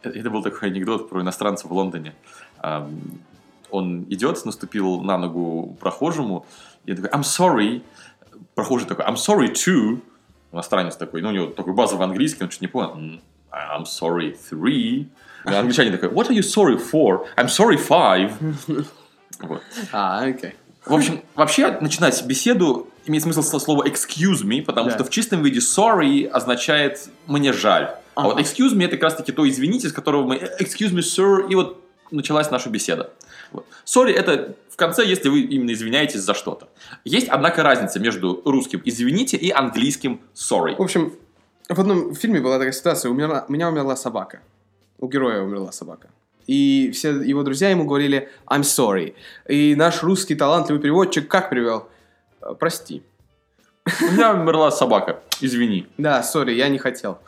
Это 0.03 0.29
был 0.29 0.43
такой 0.43 0.69
анекдот 0.69 1.09
про 1.09 1.21
иностранца 1.21 1.67
в 1.67 1.73
Лондоне. 1.73 2.13
Ам, 2.59 3.19
Он 3.71 4.05
идет, 4.09 4.45
наступил 4.45 5.01
на 5.01 5.17
ногу 5.17 5.75
прохожему, 5.79 6.45
и 6.85 6.93
такой, 6.93 7.09
I'm 7.09 7.23
sorry. 7.23 7.81
Прохожий 8.55 8.87
такой, 8.87 9.05
I'm 9.05 9.15
sorry 9.15 9.51
too. 9.51 9.99
Иностранец 10.53 10.95
такой, 10.95 11.21
ну, 11.21 11.29
у 11.29 11.31
него 11.31 11.47
такой 11.47 11.73
базовый 11.73 12.05
английский, 12.05 12.43
он 12.43 12.49
чуть 12.49 12.61
не 12.61 12.67
понял. 12.67 13.19
«М, 13.51 13.81
I'm 13.81 13.85
sorry 13.85 14.35
three. 14.49 15.07
Англичанин 15.45 15.91
такой, 15.93 16.09
what 16.09 16.29
are 16.29 16.33
you 16.33 16.41
sorry 16.41 16.77
for? 16.77 17.25
I'm 17.37 17.47
sorry 17.47 17.77
five. 17.77 18.31
Вот. 19.39 19.61
А, 19.91 20.23
окей. 20.25 20.55
В 20.85 20.93
общем, 20.93 21.21
вообще 21.35 21.77
начинать 21.79 22.25
беседу 22.25 22.87
имеет 23.05 23.23
смысл 23.23 23.43
со 23.43 23.59
слова 23.59 23.83
excuse 23.85 24.43
me, 24.43 24.63
потому 24.63 24.89
что 24.89 25.03
в 25.03 25.09
чистом 25.11 25.43
виде 25.43 25.59
sorry 25.59 26.25
означает 26.25 27.09
мне 27.27 27.53
жаль. 27.53 27.91
А 28.15 28.23
вот 28.23 28.39
excuse 28.39 28.73
me 28.73 28.85
это 28.85 28.95
как 28.95 29.03
раз 29.03 29.15
таки 29.15 29.31
то 29.31 29.47
извините, 29.47 29.89
с 29.89 29.93
которого 29.93 30.25
мы 30.25 30.37
excuse 30.59 30.91
me 30.91 31.01
sir, 31.01 31.47
и 31.51 31.55
вот 31.55 31.83
началась 32.09 32.49
наша 32.49 32.69
беседа. 32.69 33.11
Вот. 33.51 33.65
Sorry 33.85 34.11
это 34.11 34.55
в 34.71 34.75
конце, 34.75 35.05
если 35.05 35.29
вы 35.29 35.41
именно 35.41 35.71
извиняетесь 35.71 36.21
за 36.21 36.33
что-то. 36.33 36.69
Есть, 37.03 37.27
однако, 37.27 37.63
разница 37.63 37.99
между 37.99 38.41
русским 38.45 38.81
извините 38.85 39.37
и 39.37 39.51
английским 39.51 40.21
sorry. 40.33 40.75
В 40.75 40.81
общем, 40.81 41.13
в 41.69 41.79
одном 41.79 42.15
фильме 42.15 42.39
была 42.39 42.57
такая 42.57 42.71
ситуация, 42.73 43.11
умерла, 43.11 43.45
у 43.47 43.51
меня 43.51 43.67
умерла 43.69 43.95
собака. 43.95 44.39
У 44.99 45.07
героя 45.07 45.41
умерла 45.41 45.71
собака. 45.71 46.09
И 46.47 46.91
все 46.93 47.09
его 47.11 47.43
друзья 47.43 47.69
ему 47.69 47.85
говорили 47.85 48.29
I'm 48.47 48.61
sorry. 48.61 49.13
И 49.49 49.75
наш 49.75 50.01
русский 50.03 50.35
талантливый 50.35 50.81
переводчик 50.81 51.27
как 51.27 51.49
перевел? 51.49 51.89
«Э, 52.41 52.53
Прости. 52.57 53.03
У 54.01 54.11
меня 54.13 54.33
умерла 54.33 54.71
собака, 54.71 55.19
извини. 55.41 55.87
Да, 55.97 56.23
сори, 56.23 56.53
я 56.53 56.67
не 56.69 56.77
хотел. 56.77 57.19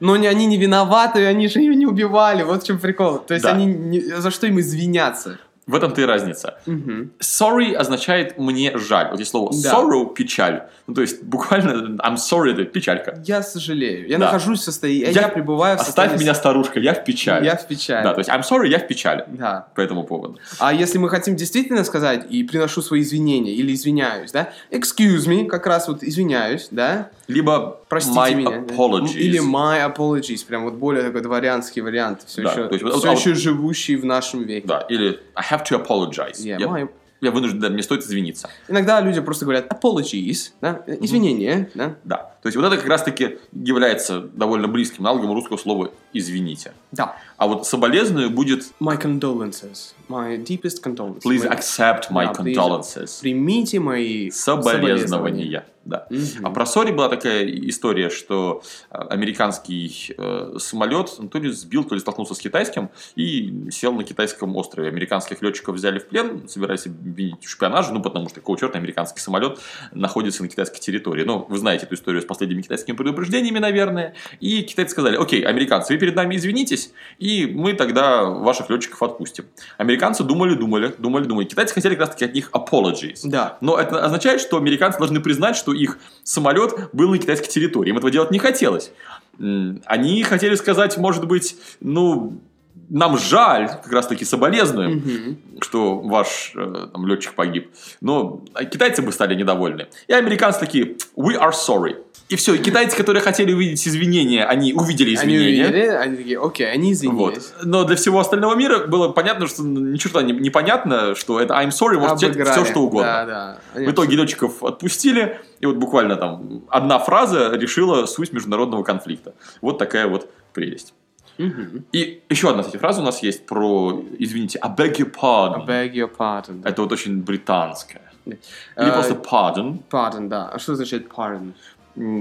Но 0.00 0.16
не, 0.16 0.26
они 0.28 0.46
не 0.46 0.56
виноваты, 0.56 1.24
они 1.26 1.46
же 1.48 1.60
ее 1.60 1.74
не 1.76 1.86
убивали. 1.86 2.42
Вот 2.42 2.62
в 2.62 2.66
чем 2.66 2.78
прикол. 2.78 3.18
То 3.18 3.34
есть 3.34 3.44
Да. 3.44 3.52
они 3.52 3.66
не- 3.66 4.00
за 4.00 4.30
что 4.30 4.46
им 4.46 4.58
извиняться? 4.58 5.38
В 5.70 5.74
этом-то 5.74 6.00
и 6.00 6.04
разница. 6.04 6.58
Мгм. 6.66 7.12
Sorry 7.20 7.72
означает 7.74 8.38
мне 8.38 8.76
жаль. 8.76 9.06
Вот 9.08 9.16
здесь 9.16 9.28
слово 9.28 9.52
Да. 9.62 9.72
sorrow 9.72 10.12
печаль. 10.12 10.64
Ну, 10.86 10.94
то 10.94 11.00
есть 11.02 11.22
буквально 11.22 11.96
I'm 12.02 12.16
sorry 12.16 12.52
это 12.52 12.64
печалька. 12.64 13.22
Я 13.24 13.42
сожалею. 13.42 14.08
Я 14.08 14.18
Да. 14.18 14.26
нахожусь 14.26 14.60
в 14.60 14.64
состоянии... 14.64 15.04
Я, 15.14 15.22
Я- 15.22 15.28
пребываю 15.28 15.76
в 15.76 15.80
Оставь 15.80 15.86
состоянии... 15.94 16.22
меня, 16.24 16.34
старушка, 16.34 16.80
я 16.80 16.94
в 16.94 17.04
печали. 17.04 17.44
Я 17.44 17.56
в 17.56 17.66
печали. 17.68 18.02
Да, 18.02 18.14
то 18.14 18.18
есть 18.20 18.30
I'm 18.30 18.42
sorry, 18.42 18.66
я 18.68 18.78
в 18.78 18.86
печали 18.88 19.24
Да. 19.28 19.68
по 19.74 19.80
этому 19.80 20.04
поводу. 20.04 20.38
А 20.58 20.72
если 20.72 20.98
мы 20.98 21.08
хотим 21.08 21.36
действительно 21.36 21.84
сказать 21.84 22.26
и 22.30 22.42
приношу 22.42 22.82
свои 22.82 23.02
извинения 23.02 23.52
или 23.52 23.72
извиняюсь, 23.72 24.32
да? 24.32 24.52
Excuse 24.70 25.26
me, 25.28 25.46
как 25.46 25.66
раз 25.66 25.86
вот 25.88 26.02
извиняюсь, 26.02 26.68
да? 26.70 27.10
Либо 27.28 27.79
Простите 27.90 28.18
my 28.18 28.34
меня. 28.34 28.58
apologies. 28.60 29.16
Или 29.16 29.40
my 29.40 29.84
apologies, 29.94 30.46
прям 30.46 30.64
вот 30.64 30.74
более 30.74 31.02
такой 31.02 31.20
дворянский 31.22 31.82
вариант, 31.82 32.22
все 32.24 32.42
Да, 32.42 32.52
еще, 32.52 32.68
то 32.68 32.74
есть 32.74 32.98
все 32.98 33.10
а- 33.10 33.12
еще 33.12 33.34
живущий 33.34 33.96
в 33.96 34.04
нашем 34.04 34.44
веке. 34.44 34.66
Да, 34.66 34.80
или 34.88 35.20
I 35.34 35.44
have 35.50 35.64
to 35.68 35.84
apologize. 35.84 36.38
Yeah, 36.38 36.60
я, 36.60 36.66
my- 36.66 36.88
я 37.20 37.30
вынужден, 37.32 37.58
да, 37.58 37.68
мне 37.68 37.82
стоит 37.82 38.02
извиниться. 38.02 38.48
Иногда 38.68 39.00
люди 39.00 39.20
просто 39.20 39.44
говорят 39.44 39.66
apologies, 39.72 40.52
да? 40.60 40.82
извинения, 40.86 41.68
да? 41.74 41.96
Да. 42.04 42.16
То 42.42 42.46
есть 42.46 42.56
вот 42.56 42.64
это 42.64 42.76
как 42.76 42.86
раз-таки 42.86 43.38
является 43.52 44.20
довольно 44.20 44.68
близким 44.68 45.04
аналогом 45.06 45.32
русского 45.34 45.56
слова 45.58 45.90
«извините». 46.12 46.72
Да. 46.92 47.16
А 47.36 47.46
вот 47.48 47.66
соболезную 47.66 48.30
будет 48.30 48.66
My 48.80 48.98
condolences, 49.02 49.94
my 50.10 50.36
deepest 50.36 50.82
condolences. 50.82 51.22
«please 51.22 51.46
accept 51.46 52.10
my 52.10 52.26
Да, 52.26 52.32
condolences». 52.32 53.20
Примите 53.20 53.78
мои 53.78 54.30
Соболезнования. 54.30 55.64
Да. 55.84 56.06
Мгм. 56.10 56.46
А 56.46 56.50
про 56.50 56.66
Сори 56.66 56.92
была 56.92 57.08
такая 57.08 57.46
история, 57.46 58.10
что 58.10 58.62
э, 58.90 58.98
американский 59.10 60.14
э, 60.16 60.56
самолет 60.58 61.10
ну, 61.18 61.28
то 61.28 61.38
ли 61.38 61.50
сбил, 61.50 61.84
то 61.84 61.94
ли 61.94 62.00
столкнулся 62.00 62.34
с 62.34 62.38
китайским 62.38 62.90
и 63.16 63.70
сел 63.70 63.92
на 63.92 64.04
китайском 64.04 64.54
острове. 64.56 64.88
Американских 64.88 65.40
летчиков 65.40 65.76
взяли 65.76 65.98
в 65.98 66.06
плен, 66.06 66.46
собираясь 66.48 66.86
обвинить 66.86 67.44
в 67.44 67.48
шпионаже, 67.48 67.94
ну, 67.94 68.02
потому 68.02 68.28
что 68.28 68.40
какого 68.40 68.58
черта 68.58 68.78
американский 68.78 69.20
самолет 69.20 69.58
находится 69.92 70.42
на 70.42 70.48
китайской 70.48 70.80
территории. 70.80 71.24
Ну, 71.24 71.46
вы 71.48 71.56
знаете 71.56 71.86
эту 71.86 71.94
историю 71.94 72.20
с 72.20 72.26
последними 72.26 72.60
китайскими 72.60 72.94
предупреждениями, 72.94 73.58
наверное. 73.58 74.14
И 74.38 74.62
китайцы 74.62 74.92
сказали, 74.92 75.16
окей, 75.16 75.42
американцы, 75.42 75.94
вы 75.94 75.98
перед 75.98 76.14
нами 76.14 76.36
извинитесь, 76.36 76.92
и 77.18 77.46
мы 77.46 77.72
тогда 77.72 78.24
ваших 78.24 78.68
летчиков 78.68 79.02
отпустим. 79.02 79.46
Американцы 79.78 79.99
думали, 80.24 80.54
думали, 80.54 80.94
думали, 80.98 81.24
думали. 81.24 81.44
Китайцы 81.46 81.74
хотели 81.74 81.94
как 81.94 82.00
раз-таки 82.08 82.24
от 82.24 82.34
них 82.34 82.50
apologies. 82.52 83.20
Да. 83.24 83.58
Но 83.60 83.78
это 83.78 84.04
означает, 84.04 84.40
что 84.40 84.56
американцы 84.56 84.98
должны 84.98 85.20
признать, 85.20 85.56
что 85.56 85.72
их 85.72 85.98
самолет 86.24 86.90
был 86.92 87.10
на 87.10 87.18
китайской 87.18 87.48
территории. 87.48 87.90
Им 87.90 87.96
этого 87.98 88.10
делать 88.10 88.30
не 88.30 88.38
хотелось. 88.38 88.90
Они 89.38 90.22
хотели 90.22 90.54
сказать, 90.54 90.98
может 90.98 91.26
быть, 91.26 91.56
ну, 91.80 92.40
нам 92.88 93.16
жаль, 93.18 93.68
как 93.68 93.92
раз 93.92 94.06
таки 94.06 94.24
соболезнуем, 94.24 94.96
Мгм. 94.96 95.38
что 95.60 96.00
ваш 96.00 96.52
э, 96.56 96.88
там, 96.92 97.06
летчик 97.06 97.34
погиб. 97.34 97.70
Но 98.00 98.42
китайцы 98.70 99.00
бы 99.02 99.12
стали 99.12 99.34
недовольны. 99.34 99.86
И 100.08 100.12
американцы 100.12 100.58
такие, 100.60 100.96
we 101.16 101.36
are 101.38 101.52
sorry. 101.52 101.96
И 102.30 102.36
все, 102.36 102.54
и 102.54 102.58
китайцы, 102.58 102.96
которые 102.96 103.22
хотели 103.22 103.52
увидеть 103.52 103.86
извинения, 103.88 104.44
они 104.44 104.72
увидели 104.72 105.16
Они 105.16 105.34
извинения. 105.34 105.64
увидели, 105.66 105.86
они 105.88 106.16
такие, 106.16 106.40
окей, 106.40 106.70
они 106.70 106.90
Вот. 106.94 107.36
извинились. 107.36 107.52
Но 107.64 107.82
для 107.82 107.96
всего 107.96 108.20
остального 108.20 108.54
мира 108.54 108.86
было 108.86 109.08
понятно, 109.08 109.48
что 109.48 109.64
ни 109.64 109.96
черта 109.96 110.22
не, 110.22 110.32
непонятно, 110.32 111.16
что 111.16 111.40
это 111.40 111.54
I'm 111.54 111.70
sorry 111.70 111.98
может 111.98 112.22
Обыграли. 112.22 112.50
все, 112.52 112.64
что 112.64 112.80
угодно. 112.82 113.02
Да, 113.08 113.26
да. 113.26 113.58
Они 113.74 113.86
В 113.86 113.90
итоге 113.90 114.16
летчиков 114.16 114.62
отпустили, 114.62 115.40
и 115.58 115.66
вот 115.66 115.76
буквально 115.76 116.14
там 116.14 116.62
одна 116.68 117.00
фраза 117.00 117.50
решила 117.56 118.06
суть 118.06 118.32
международного 118.32 118.84
конфликта. 118.84 119.34
Вот 119.60 119.78
такая 119.78 120.06
вот 120.06 120.30
прелесть. 120.52 120.94
Мгм. 121.38 121.84
И 121.90 122.22
еще 122.28 122.50
одна, 122.50 122.62
кстати, 122.62 122.76
фраза 122.80 123.00
у 123.00 123.04
нас 123.04 123.24
есть 123.24 123.44
про, 123.44 124.04
извините, 124.20 124.60
I 124.62 124.70
beg 124.70 124.98
your 124.98 125.12
pardon. 125.12 125.64
I 125.68 125.88
beg 125.88 125.94
your 125.94 126.10
pardon. 126.16 126.60
Это 126.64 126.82
вот 126.82 126.92
очень 126.92 127.22
британское. 127.22 128.02
Или 128.26 128.38
Э, 128.76 128.92
просто 128.92 129.14
pardon. 129.14 129.80
Pardon, 129.90 130.28
да. 130.28 130.48
А 130.52 130.58
что 130.60 130.76
значит 130.76 131.08
pardon? 131.08 131.54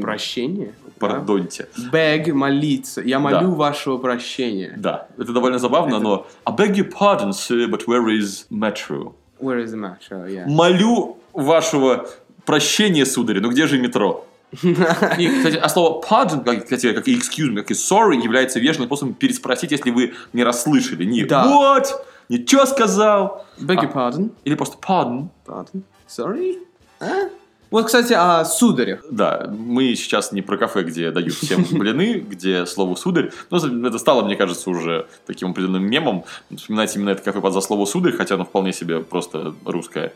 Прощение? 0.02 0.74
Пардоньте. 1.00 1.68
Да? 1.78 1.90
Beg, 1.92 2.34
молиться. 2.34 3.02
Я 3.02 3.20
молю 3.20 3.40
Да. 3.40 3.48
вашего 3.48 3.98
прощения. 3.98 4.74
Да, 4.78 5.08
это 5.18 5.32
довольно 5.32 5.60
забавно, 5.60 6.00
но 6.00 6.28
I 6.46 6.54
beg 6.54 6.74
your 6.76 6.92
pardon, 6.92 7.30
sir, 7.32 7.68
but 7.70 7.86
where 7.88 8.06
is 8.10 8.46
metro? 8.50 9.14
Where 9.40 9.64
is 9.64 9.74
the? 9.74 9.96
Oh, 10.12 10.26
yeah. 10.28 10.46
Молю 10.48 11.18
вашего 11.34 12.08
прощения, 12.46 13.06
сударь, 13.06 13.40
но 13.40 13.50
где 13.50 13.68
же 13.68 13.78
метро? 13.80 14.26
И, 14.64 14.74
кстати, 14.74 15.56
а 15.58 15.70
слово 15.70 16.02
pardon, 16.02 16.44
как, 16.44 16.64
кстати, 16.64 16.92
как 16.92 17.08
и 17.08 17.16
excuse 17.16 17.50
me, 17.52 17.58
как 17.58 17.72
и 17.72 17.76
sorry, 17.76 18.22
является 18.22 18.60
вежливым 18.60 18.88
способом 18.88 19.14
переспросить, 19.14 19.72
если 19.72 19.92
вы 19.92 20.14
не 20.34 20.44
расслышали. 20.44 21.06
Не 21.06 21.24
Да. 21.24 21.46
what, 21.46 21.86
ничего 22.30 22.66
сказал, 22.66 23.46
Beg 23.62 23.78
your 23.78 23.92
А. 23.94 24.10
pardon. 24.10 24.32
или 24.44 24.56
просто 24.56 24.78
pardon. 24.86 25.28
Pardon. 25.46 25.84
Sorry? 26.10 26.58
А? 27.00 27.30
Вот, 27.72 27.86
кстати, 27.86 28.14
о 28.14 28.44
сударях. 28.46 29.04
Да, 29.12 29.48
мы 29.56 29.94
сейчас 29.96 30.32
не 30.32 30.42
про 30.42 30.58
кафе, 30.58 30.84
где 30.84 31.12
дают 31.12 31.34
всем 31.34 31.64
блины, 31.72 32.20
где 32.28 32.66
слово 32.66 32.96
сударь. 32.96 33.32
Но 33.52 33.58
это 33.88 34.00
стало, 34.00 34.24
мне 34.26 34.36
кажется, 34.36 34.70
уже 34.70 35.08
таким 35.28 35.52
определенным 35.52 35.84
мемом. 35.84 36.24
Вспоминать 36.56 36.96
именно 36.96 37.12
это 37.12 37.22
кафе 37.22 37.42
под 37.42 37.54
за 37.54 37.62
слово 37.62 37.86
сударь, 37.86 38.14
хотя 38.14 38.36
оно 38.36 38.46
вполне 38.46 38.74
себе 38.74 39.02
просто 39.02 39.54
русское. 39.66 40.14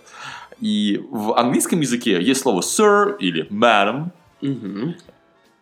И 0.59 1.03
в 1.11 1.37
английском 1.37 1.79
языке 1.79 2.21
есть 2.21 2.41
слово 2.41 2.61
sir 2.61 3.17
или 3.19 3.47
madam. 3.49 4.09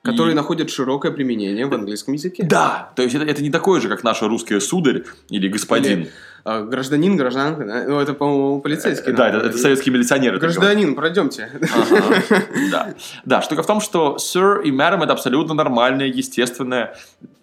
Которые 0.04 0.32
И- 0.34 0.36
находят 0.36 0.72
широкое 0.72 1.12
применение 1.12 1.68
в 1.68 1.74
английском 1.74 2.16
языке. 2.16 2.44
Да, 2.44 2.92
то 2.96 3.04
есть 3.04 3.14
это, 3.14 3.24
это 3.24 3.44
не 3.44 3.52
такое 3.52 3.80
же, 3.80 3.88
как 3.88 4.04
наше 4.04 4.28
русское 4.28 4.60
сударь 4.60 5.04
или 5.30 5.48
господин. 5.48 6.00
Или, 6.02 6.12
гражданин, 6.46 7.16
гражданка. 7.18 7.66
да? 7.66 7.84
Ну, 7.88 8.00
это, 8.00 8.14
по-моему, 8.14 8.62
полицейский. 8.62 9.12
да, 9.14 9.26
надо 9.26 9.30
это, 9.30 9.38
это 9.38 9.44
говорить. 9.48 9.62
советские 9.62 9.94
милиционеры. 9.94 10.40
так 10.40 10.50
говорят. 10.50 10.64
Гражданин, 10.76 10.96
пройдемте. 10.96 11.50
Ага, 11.74 12.14
Да. 12.72 12.94
да, 13.26 13.42
штука 13.42 13.64
в 13.64 13.68
том, 13.68 13.82
что 13.82 14.18
sir 14.20 14.64
и 14.64 14.72
madam 14.72 15.04
это 15.04 15.14
абсолютно 15.14 15.54
нормальное, 15.54 16.08
естественное, 16.08 16.96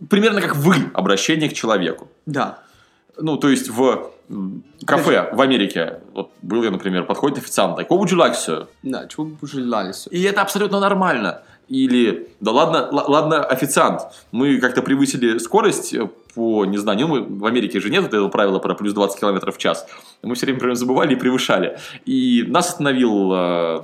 примерно 0.09 0.41
как 0.41 0.57
вы 0.57 0.75
обращение 0.95 1.49
к 1.49 1.53
человеку. 1.53 2.09
Да. 2.27 2.59
Ну, 3.21 3.37
то 3.37 3.49
есть 3.49 3.69
в 3.69 4.11
кафе 4.87 5.29
в 5.33 5.41
Америке, 5.41 6.01
вот 6.13 6.31
был 6.43 6.63
я, 6.63 6.71
например, 6.71 7.05
подходит 7.05 7.39
официант, 7.39 7.79
like, 7.79 7.89
what 7.89 7.99
would 8.01 8.09
you 8.09 8.17
like, 8.17 8.35
sir? 8.35 8.67
Да, 8.83 9.07
чего 9.09 9.27
бы 9.27 9.47
желали? 9.49 9.93
всё? 9.93 10.11
И 10.11 10.23
это 10.23 10.43
абсолютно 10.43 10.79
нормально. 10.81 11.43
Или, 11.69 12.29
да 12.41 12.53
ладно, 12.53 12.89
ладно, 12.91 13.45
официант, 13.45 14.03
мы 14.33 14.59
как-то 14.59 14.81
превысили 14.81 15.39
скорость 15.39 15.93
э, 15.93 16.09
по, 16.35 16.65
не 16.65 16.79
знаю, 16.79 16.99
ну, 17.01 17.07
мы, 17.09 17.21
в 17.23 17.45
Америке 17.45 17.79
же 17.81 17.91
нет 17.91 18.03
вот 18.03 18.15
этого 18.15 18.29
правила 18.29 18.59
про 18.59 18.75
плюс 18.75 18.95
20 18.95 19.21
км 19.21 19.53
в 19.53 19.59
час. 19.59 19.87
Мы 20.23 20.35
все 20.35 20.47
время, 20.47 20.57
например, 20.57 20.77
забывали 20.77 21.13
и 21.13 21.17
превышали. 21.17 21.79
И 22.07 22.45
нас 22.49 22.69
остановил, 22.69 23.33
э, 23.35 23.81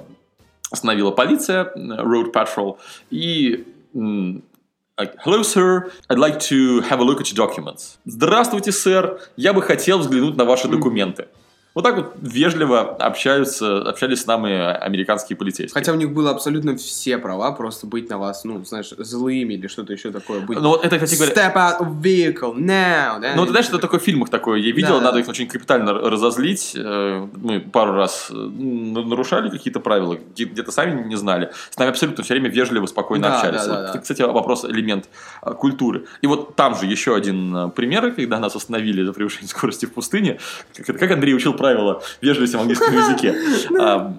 остановила 0.70 1.10
полиция, 1.10 1.72
э, 1.74 1.78
Road 1.78 2.32
Patrol, 2.32 2.78
и 3.10 3.64
like, 3.94 5.16
Hello, 5.24 5.42
sir. 5.42 5.90
I'd 6.08 6.18
like 6.18 6.38
to 6.50 6.80
have 6.82 7.00
a 7.00 7.04
look 7.04 7.20
at 7.20 7.26
your 7.26 7.36
documents. 7.36 7.98
Здравствуйте, 8.06 8.72
сэр. 8.72 9.20
Я 9.36 9.52
бы 9.52 9.62
хотел 9.62 9.98
взглянуть 9.98 10.36
на 10.36 10.44
ваши 10.44 10.68
документы. 10.68 11.28
Вот 11.74 11.82
так 11.82 11.96
вот 11.96 12.14
вежливо 12.22 12.80
общаются, 12.82 13.78
общались 13.78 14.20
с 14.22 14.26
нами 14.26 14.52
американские 14.76 15.36
полицейские. 15.36 15.74
Хотя 15.74 15.90
у 15.92 15.96
них 15.96 16.12
было 16.12 16.30
абсолютно 16.30 16.76
все 16.76 17.18
права 17.18 17.50
просто 17.50 17.88
быть 17.88 18.08
на 18.08 18.16
вас, 18.18 18.44
ну, 18.44 18.64
знаешь, 18.64 18.90
злыми 18.96 19.54
или 19.54 19.66
что-то 19.66 19.92
еще 19.92 20.12
такое. 20.12 20.38
Быть... 20.40 20.60
Ну, 20.60 20.68
вот 20.68 20.84
это, 20.84 21.00
кстати 21.00 21.16
говоря, 21.16 21.34
Step 21.34 21.54
out 21.54 21.80
of 21.80 22.00
vehicle 22.00 22.54
now, 22.56 23.20
да? 23.20 23.32
Ну, 23.34 23.44
ты 23.44 23.50
знаешь, 23.50 23.66
что 23.66 23.78
такое 23.78 23.98
в 23.98 24.04
фильмах 24.04 24.28
такое? 24.30 24.60
Я 24.60 24.70
видел, 24.72 24.98
Да, 24.98 25.00
надо 25.00 25.14
да. 25.14 25.20
их 25.20 25.28
очень 25.28 25.48
капитально 25.48 25.94
разозлить. 25.94 26.74
Э, 26.76 27.26
Мы 27.42 27.58
пару 27.58 27.94
раз 27.94 28.28
э, 28.30 28.34
нарушали 28.34 29.50
какие-то 29.50 29.80
правила, 29.80 30.16
где- 30.32 30.44
где-то 30.44 30.70
сами 30.70 31.02
не 31.08 31.16
знали. 31.16 31.50
С 31.70 31.76
нами 31.76 31.90
абсолютно 31.90 32.22
все 32.22 32.34
время 32.34 32.50
вежливо, 32.50 32.86
спокойно 32.86 33.28
Да, 33.30 33.36
общались. 33.40 33.62
да, 33.62 33.66
да, 33.74 33.82
Вот, 33.86 33.92
да. 33.94 33.98
Кстати, 34.00 34.22
вопрос, 34.22 34.64
элемент 34.64 35.08
э, 35.42 35.52
культуры. 35.54 36.04
И 36.22 36.28
вот 36.28 36.54
там 36.54 36.76
же 36.76 36.86
еще 36.86 37.16
один 37.16 37.56
э, 37.56 37.68
пример, 37.70 38.12
когда 38.12 38.38
нас 38.38 38.54
остановили 38.54 39.02
за 39.04 39.12
превышение 39.12 39.48
скорости 39.48 39.86
в 39.86 39.92
пустыне. 39.92 40.38
Как, 40.76 40.96
как 40.98 41.10
Андрей 41.10 41.34
учил 41.34 41.52
правила 41.64 42.02
вежливости 42.20 42.56
в 42.56 42.60
английском 42.60 42.94
языке. 42.94 43.34
А, 43.80 44.14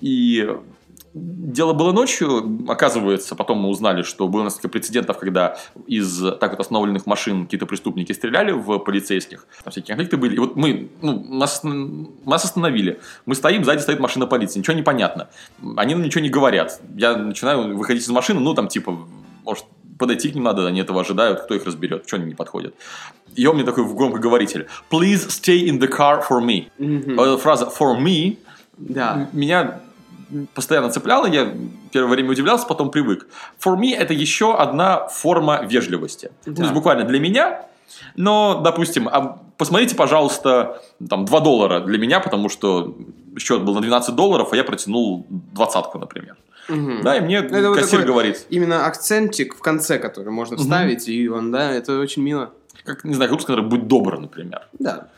И 0.00 0.48
Дело 1.12 1.72
было 1.72 1.90
ночью, 1.90 2.60
оказывается, 2.68 3.34
потом 3.34 3.58
мы 3.58 3.68
узнали, 3.68 4.02
что 4.02 4.28
было 4.28 4.44
несколько 4.44 4.68
прецедентов, 4.68 5.18
когда 5.18 5.56
из 5.88 6.22
так 6.38 6.52
вот 6.52 6.60
остановленных 6.60 7.04
машин 7.04 7.46
какие-то 7.46 7.66
преступники 7.66 8.12
стреляли 8.12 8.52
в 8.52 8.78
полицейских, 8.78 9.44
там 9.64 9.72
всякие 9.72 9.96
конфликты 9.96 10.16
были. 10.16 10.36
И 10.36 10.38
вот 10.38 10.54
мы, 10.54 10.88
ну, 11.02 11.18
нас, 11.34 11.62
нас 11.64 12.44
остановили, 12.44 13.00
мы 13.26 13.34
стоим, 13.34 13.64
сзади 13.64 13.80
стоит 13.80 13.98
машина 13.98 14.28
полиции, 14.28 14.60
ничего 14.60 14.76
не 14.76 14.84
понятно. 14.84 15.28
Они 15.76 15.94
нам 15.94 16.04
ничего 16.04 16.22
не 16.22 16.30
говорят. 16.30 16.80
Я 16.96 17.16
начинаю 17.16 17.76
выходить 17.76 18.04
из 18.04 18.10
машины, 18.10 18.38
ну, 18.38 18.54
там, 18.54 18.68
типа, 18.68 18.96
может, 19.44 19.64
подойти 20.00 20.30
к 20.30 20.34
ним 20.34 20.44
надо, 20.44 20.66
они 20.66 20.80
этого 20.80 21.00
ожидают, 21.00 21.42
кто 21.42 21.54
их 21.54 21.64
разберет, 21.64 22.02
что 22.06 22.16
они 22.16 22.24
не 22.26 22.34
подходят. 22.34 22.74
И 23.36 23.46
он 23.46 23.54
мне 23.56 23.64
такой 23.64 23.84
в 23.84 23.94
громкоговоритель, 23.94 24.66
please 24.90 25.28
stay 25.28 25.68
in 25.68 25.78
the 25.78 25.88
car 25.88 26.22
for 26.28 26.40
me. 26.40 26.66
Эта 27.14 27.36
фраза 27.38 27.66
for 27.66 27.96
me 27.96 28.38
Да. 28.78 29.28
меня 29.32 29.80
постоянно 30.54 30.90
цепляла, 30.90 31.26
я 31.26 31.52
первое 31.92 32.10
время 32.14 32.30
удивлялся, 32.30 32.66
потом 32.66 32.90
привык. 32.90 33.26
For 33.64 33.76
me 33.76 33.94
это 33.94 34.14
еще 34.14 34.56
одна 34.56 35.06
форма 35.08 35.60
вежливости. 35.64 36.30
Ну, 36.46 36.54
То 36.54 36.62
есть 36.62 36.72
Да. 36.72 36.74
буквально 36.74 37.04
для 37.04 37.20
меня, 37.20 37.62
но, 38.16 38.60
допустим, 38.64 39.08
а 39.08 39.38
посмотрите, 39.58 39.94
пожалуйста, 39.96 40.80
там 41.08 41.24
2 41.24 41.40
доллара 41.40 41.80
для 41.80 41.98
меня, 41.98 42.20
потому 42.20 42.48
что 42.48 42.94
счет 43.38 43.64
был 43.64 43.74
на 43.74 43.80
12 43.80 44.14
долларов, 44.16 44.52
а 44.52 44.56
я 44.56 44.64
протянул 44.64 45.26
двадцатку, 45.28 45.98
например. 45.98 46.36
Мгм. 46.68 47.02
Да, 47.02 47.16
и 47.16 47.20
мне 47.20 47.38
Это 47.38 47.68
вот 47.68 47.78
кассир 47.78 48.00
такой- 48.00 48.06
говорит, 48.12 48.46
Именно 48.50 48.86
акцентик 48.86 49.54
в 49.56 49.60
конце, 49.60 49.98
который 49.98 50.32
можно 50.32 50.56
вставить, 50.56 51.08
и 51.08 51.28
он, 51.28 51.50
да, 51.50 51.72
это 51.72 51.98
очень 51.98 52.22
мило. 52.22 52.52
как, 52.84 53.04
не 53.04 53.14
знаю, 53.14 53.30
русский, 53.30 53.46
который 53.48 53.64
будь 53.66 53.88
добр, 53.88 54.18
например. 54.18 54.62
Да. 54.78 55.08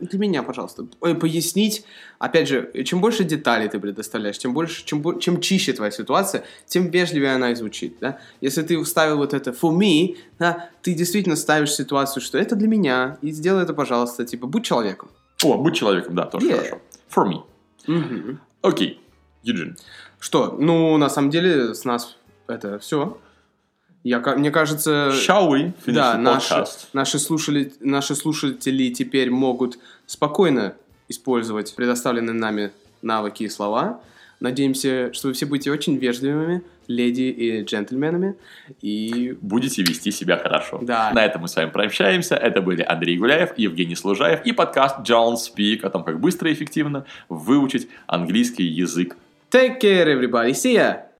Для 0.00 0.18
меня, 0.18 0.42
пожалуйста, 0.42 0.84
Ой, 1.00 1.14
пояснить. 1.14 1.84
Опять 2.18 2.48
же, 2.48 2.72
чем 2.84 3.00
больше 3.00 3.22
деталей 3.22 3.68
ты 3.68 3.78
предоставляешь, 3.78 4.36
тем 4.38 4.52
больше, 4.52 4.84
чем, 4.84 5.20
чем 5.20 5.40
чище 5.40 5.72
твоя 5.72 5.92
ситуация, 5.92 6.42
тем 6.66 6.90
вежливее 6.90 7.34
она 7.36 7.52
и 7.52 7.54
звучит. 7.54 7.98
Да? 8.00 8.18
Если 8.40 8.62
ты 8.62 8.82
вставил 8.82 9.18
вот 9.18 9.32
это 9.32 9.52
for 9.52 9.70
me, 9.72 10.16
да, 10.40 10.70
ты 10.82 10.94
действительно 10.94 11.36
ставишь 11.36 11.72
ситуацию, 11.72 12.20
что 12.22 12.36
это 12.38 12.56
для 12.56 12.66
меня, 12.66 13.18
и 13.22 13.30
сделай 13.30 13.62
это, 13.62 13.74
пожалуйста, 13.74 14.24
типа, 14.24 14.48
будь 14.48 14.64
человеком. 14.64 15.08
О, 15.44 15.56
будь 15.56 15.76
человеком, 15.76 16.16
да, 16.16 16.24
тоже 16.26 16.48
Yeah. 16.48 16.56
хорошо. 16.56 16.80
For 17.14 17.24
me. 17.28 17.42
Окей, 18.62 19.00
Юджин. 19.42 19.76
Что? 20.20 20.56
Ну, 20.58 20.96
на 20.98 21.08
самом 21.08 21.30
деле, 21.30 21.74
с 21.74 21.84
нас 21.84 22.16
это 22.46 22.78
все. 22.78 23.18
Я, 24.04 24.20
мне 24.36 24.50
кажется... 24.50 25.10
Shall 25.12 25.48
we 25.48 25.72
finish 25.84 25.94
Да, 25.94 26.18
наши, 26.18 26.64
наши, 26.92 27.18
слушали, 27.18 27.72
наши 27.80 28.14
слушатели 28.14 28.90
теперь 28.90 29.30
могут 29.30 29.78
спокойно 30.06 30.74
использовать 31.08 31.74
предоставленные 31.74 32.34
нами 32.34 32.72
навыки 33.00 33.44
и 33.44 33.48
слова. 33.48 34.00
Надеемся, 34.40 35.12
что 35.12 35.28
вы 35.28 35.34
все 35.34 35.46
будете 35.46 35.70
очень 35.70 35.96
вежливыми, 35.96 36.64
леди 36.88 37.22
и 37.22 37.62
джентльменами. 37.62 38.36
И 38.80 39.36
будете 39.40 39.82
вести 39.82 40.10
себя 40.10 40.36
хорошо. 40.36 40.80
Да. 40.82 41.12
На 41.14 41.24
этом 41.24 41.42
мы 41.42 41.48
с 41.48 41.56
вами 41.56 41.70
прощаемся. 41.70 42.34
Это 42.34 42.62
были 42.62 42.82
Андрей 42.82 43.18
Гуляев, 43.18 43.52
Евгений 43.56 43.96
Служаев 43.96 44.44
и 44.44 44.52
подкаст 44.52 45.00
John 45.00 45.34
Speak 45.34 45.84
о 45.84 45.90
том, 45.90 46.04
как 46.04 46.20
быстро 46.20 46.50
и 46.50 46.54
эффективно 46.54 47.04
выучить 47.28 47.88
английский 48.06 48.64
язык. 48.64 49.16
take 49.52 49.78
care, 49.78 50.08
everybody. 50.08 50.54
See 50.54 50.74
ya! 50.74 51.11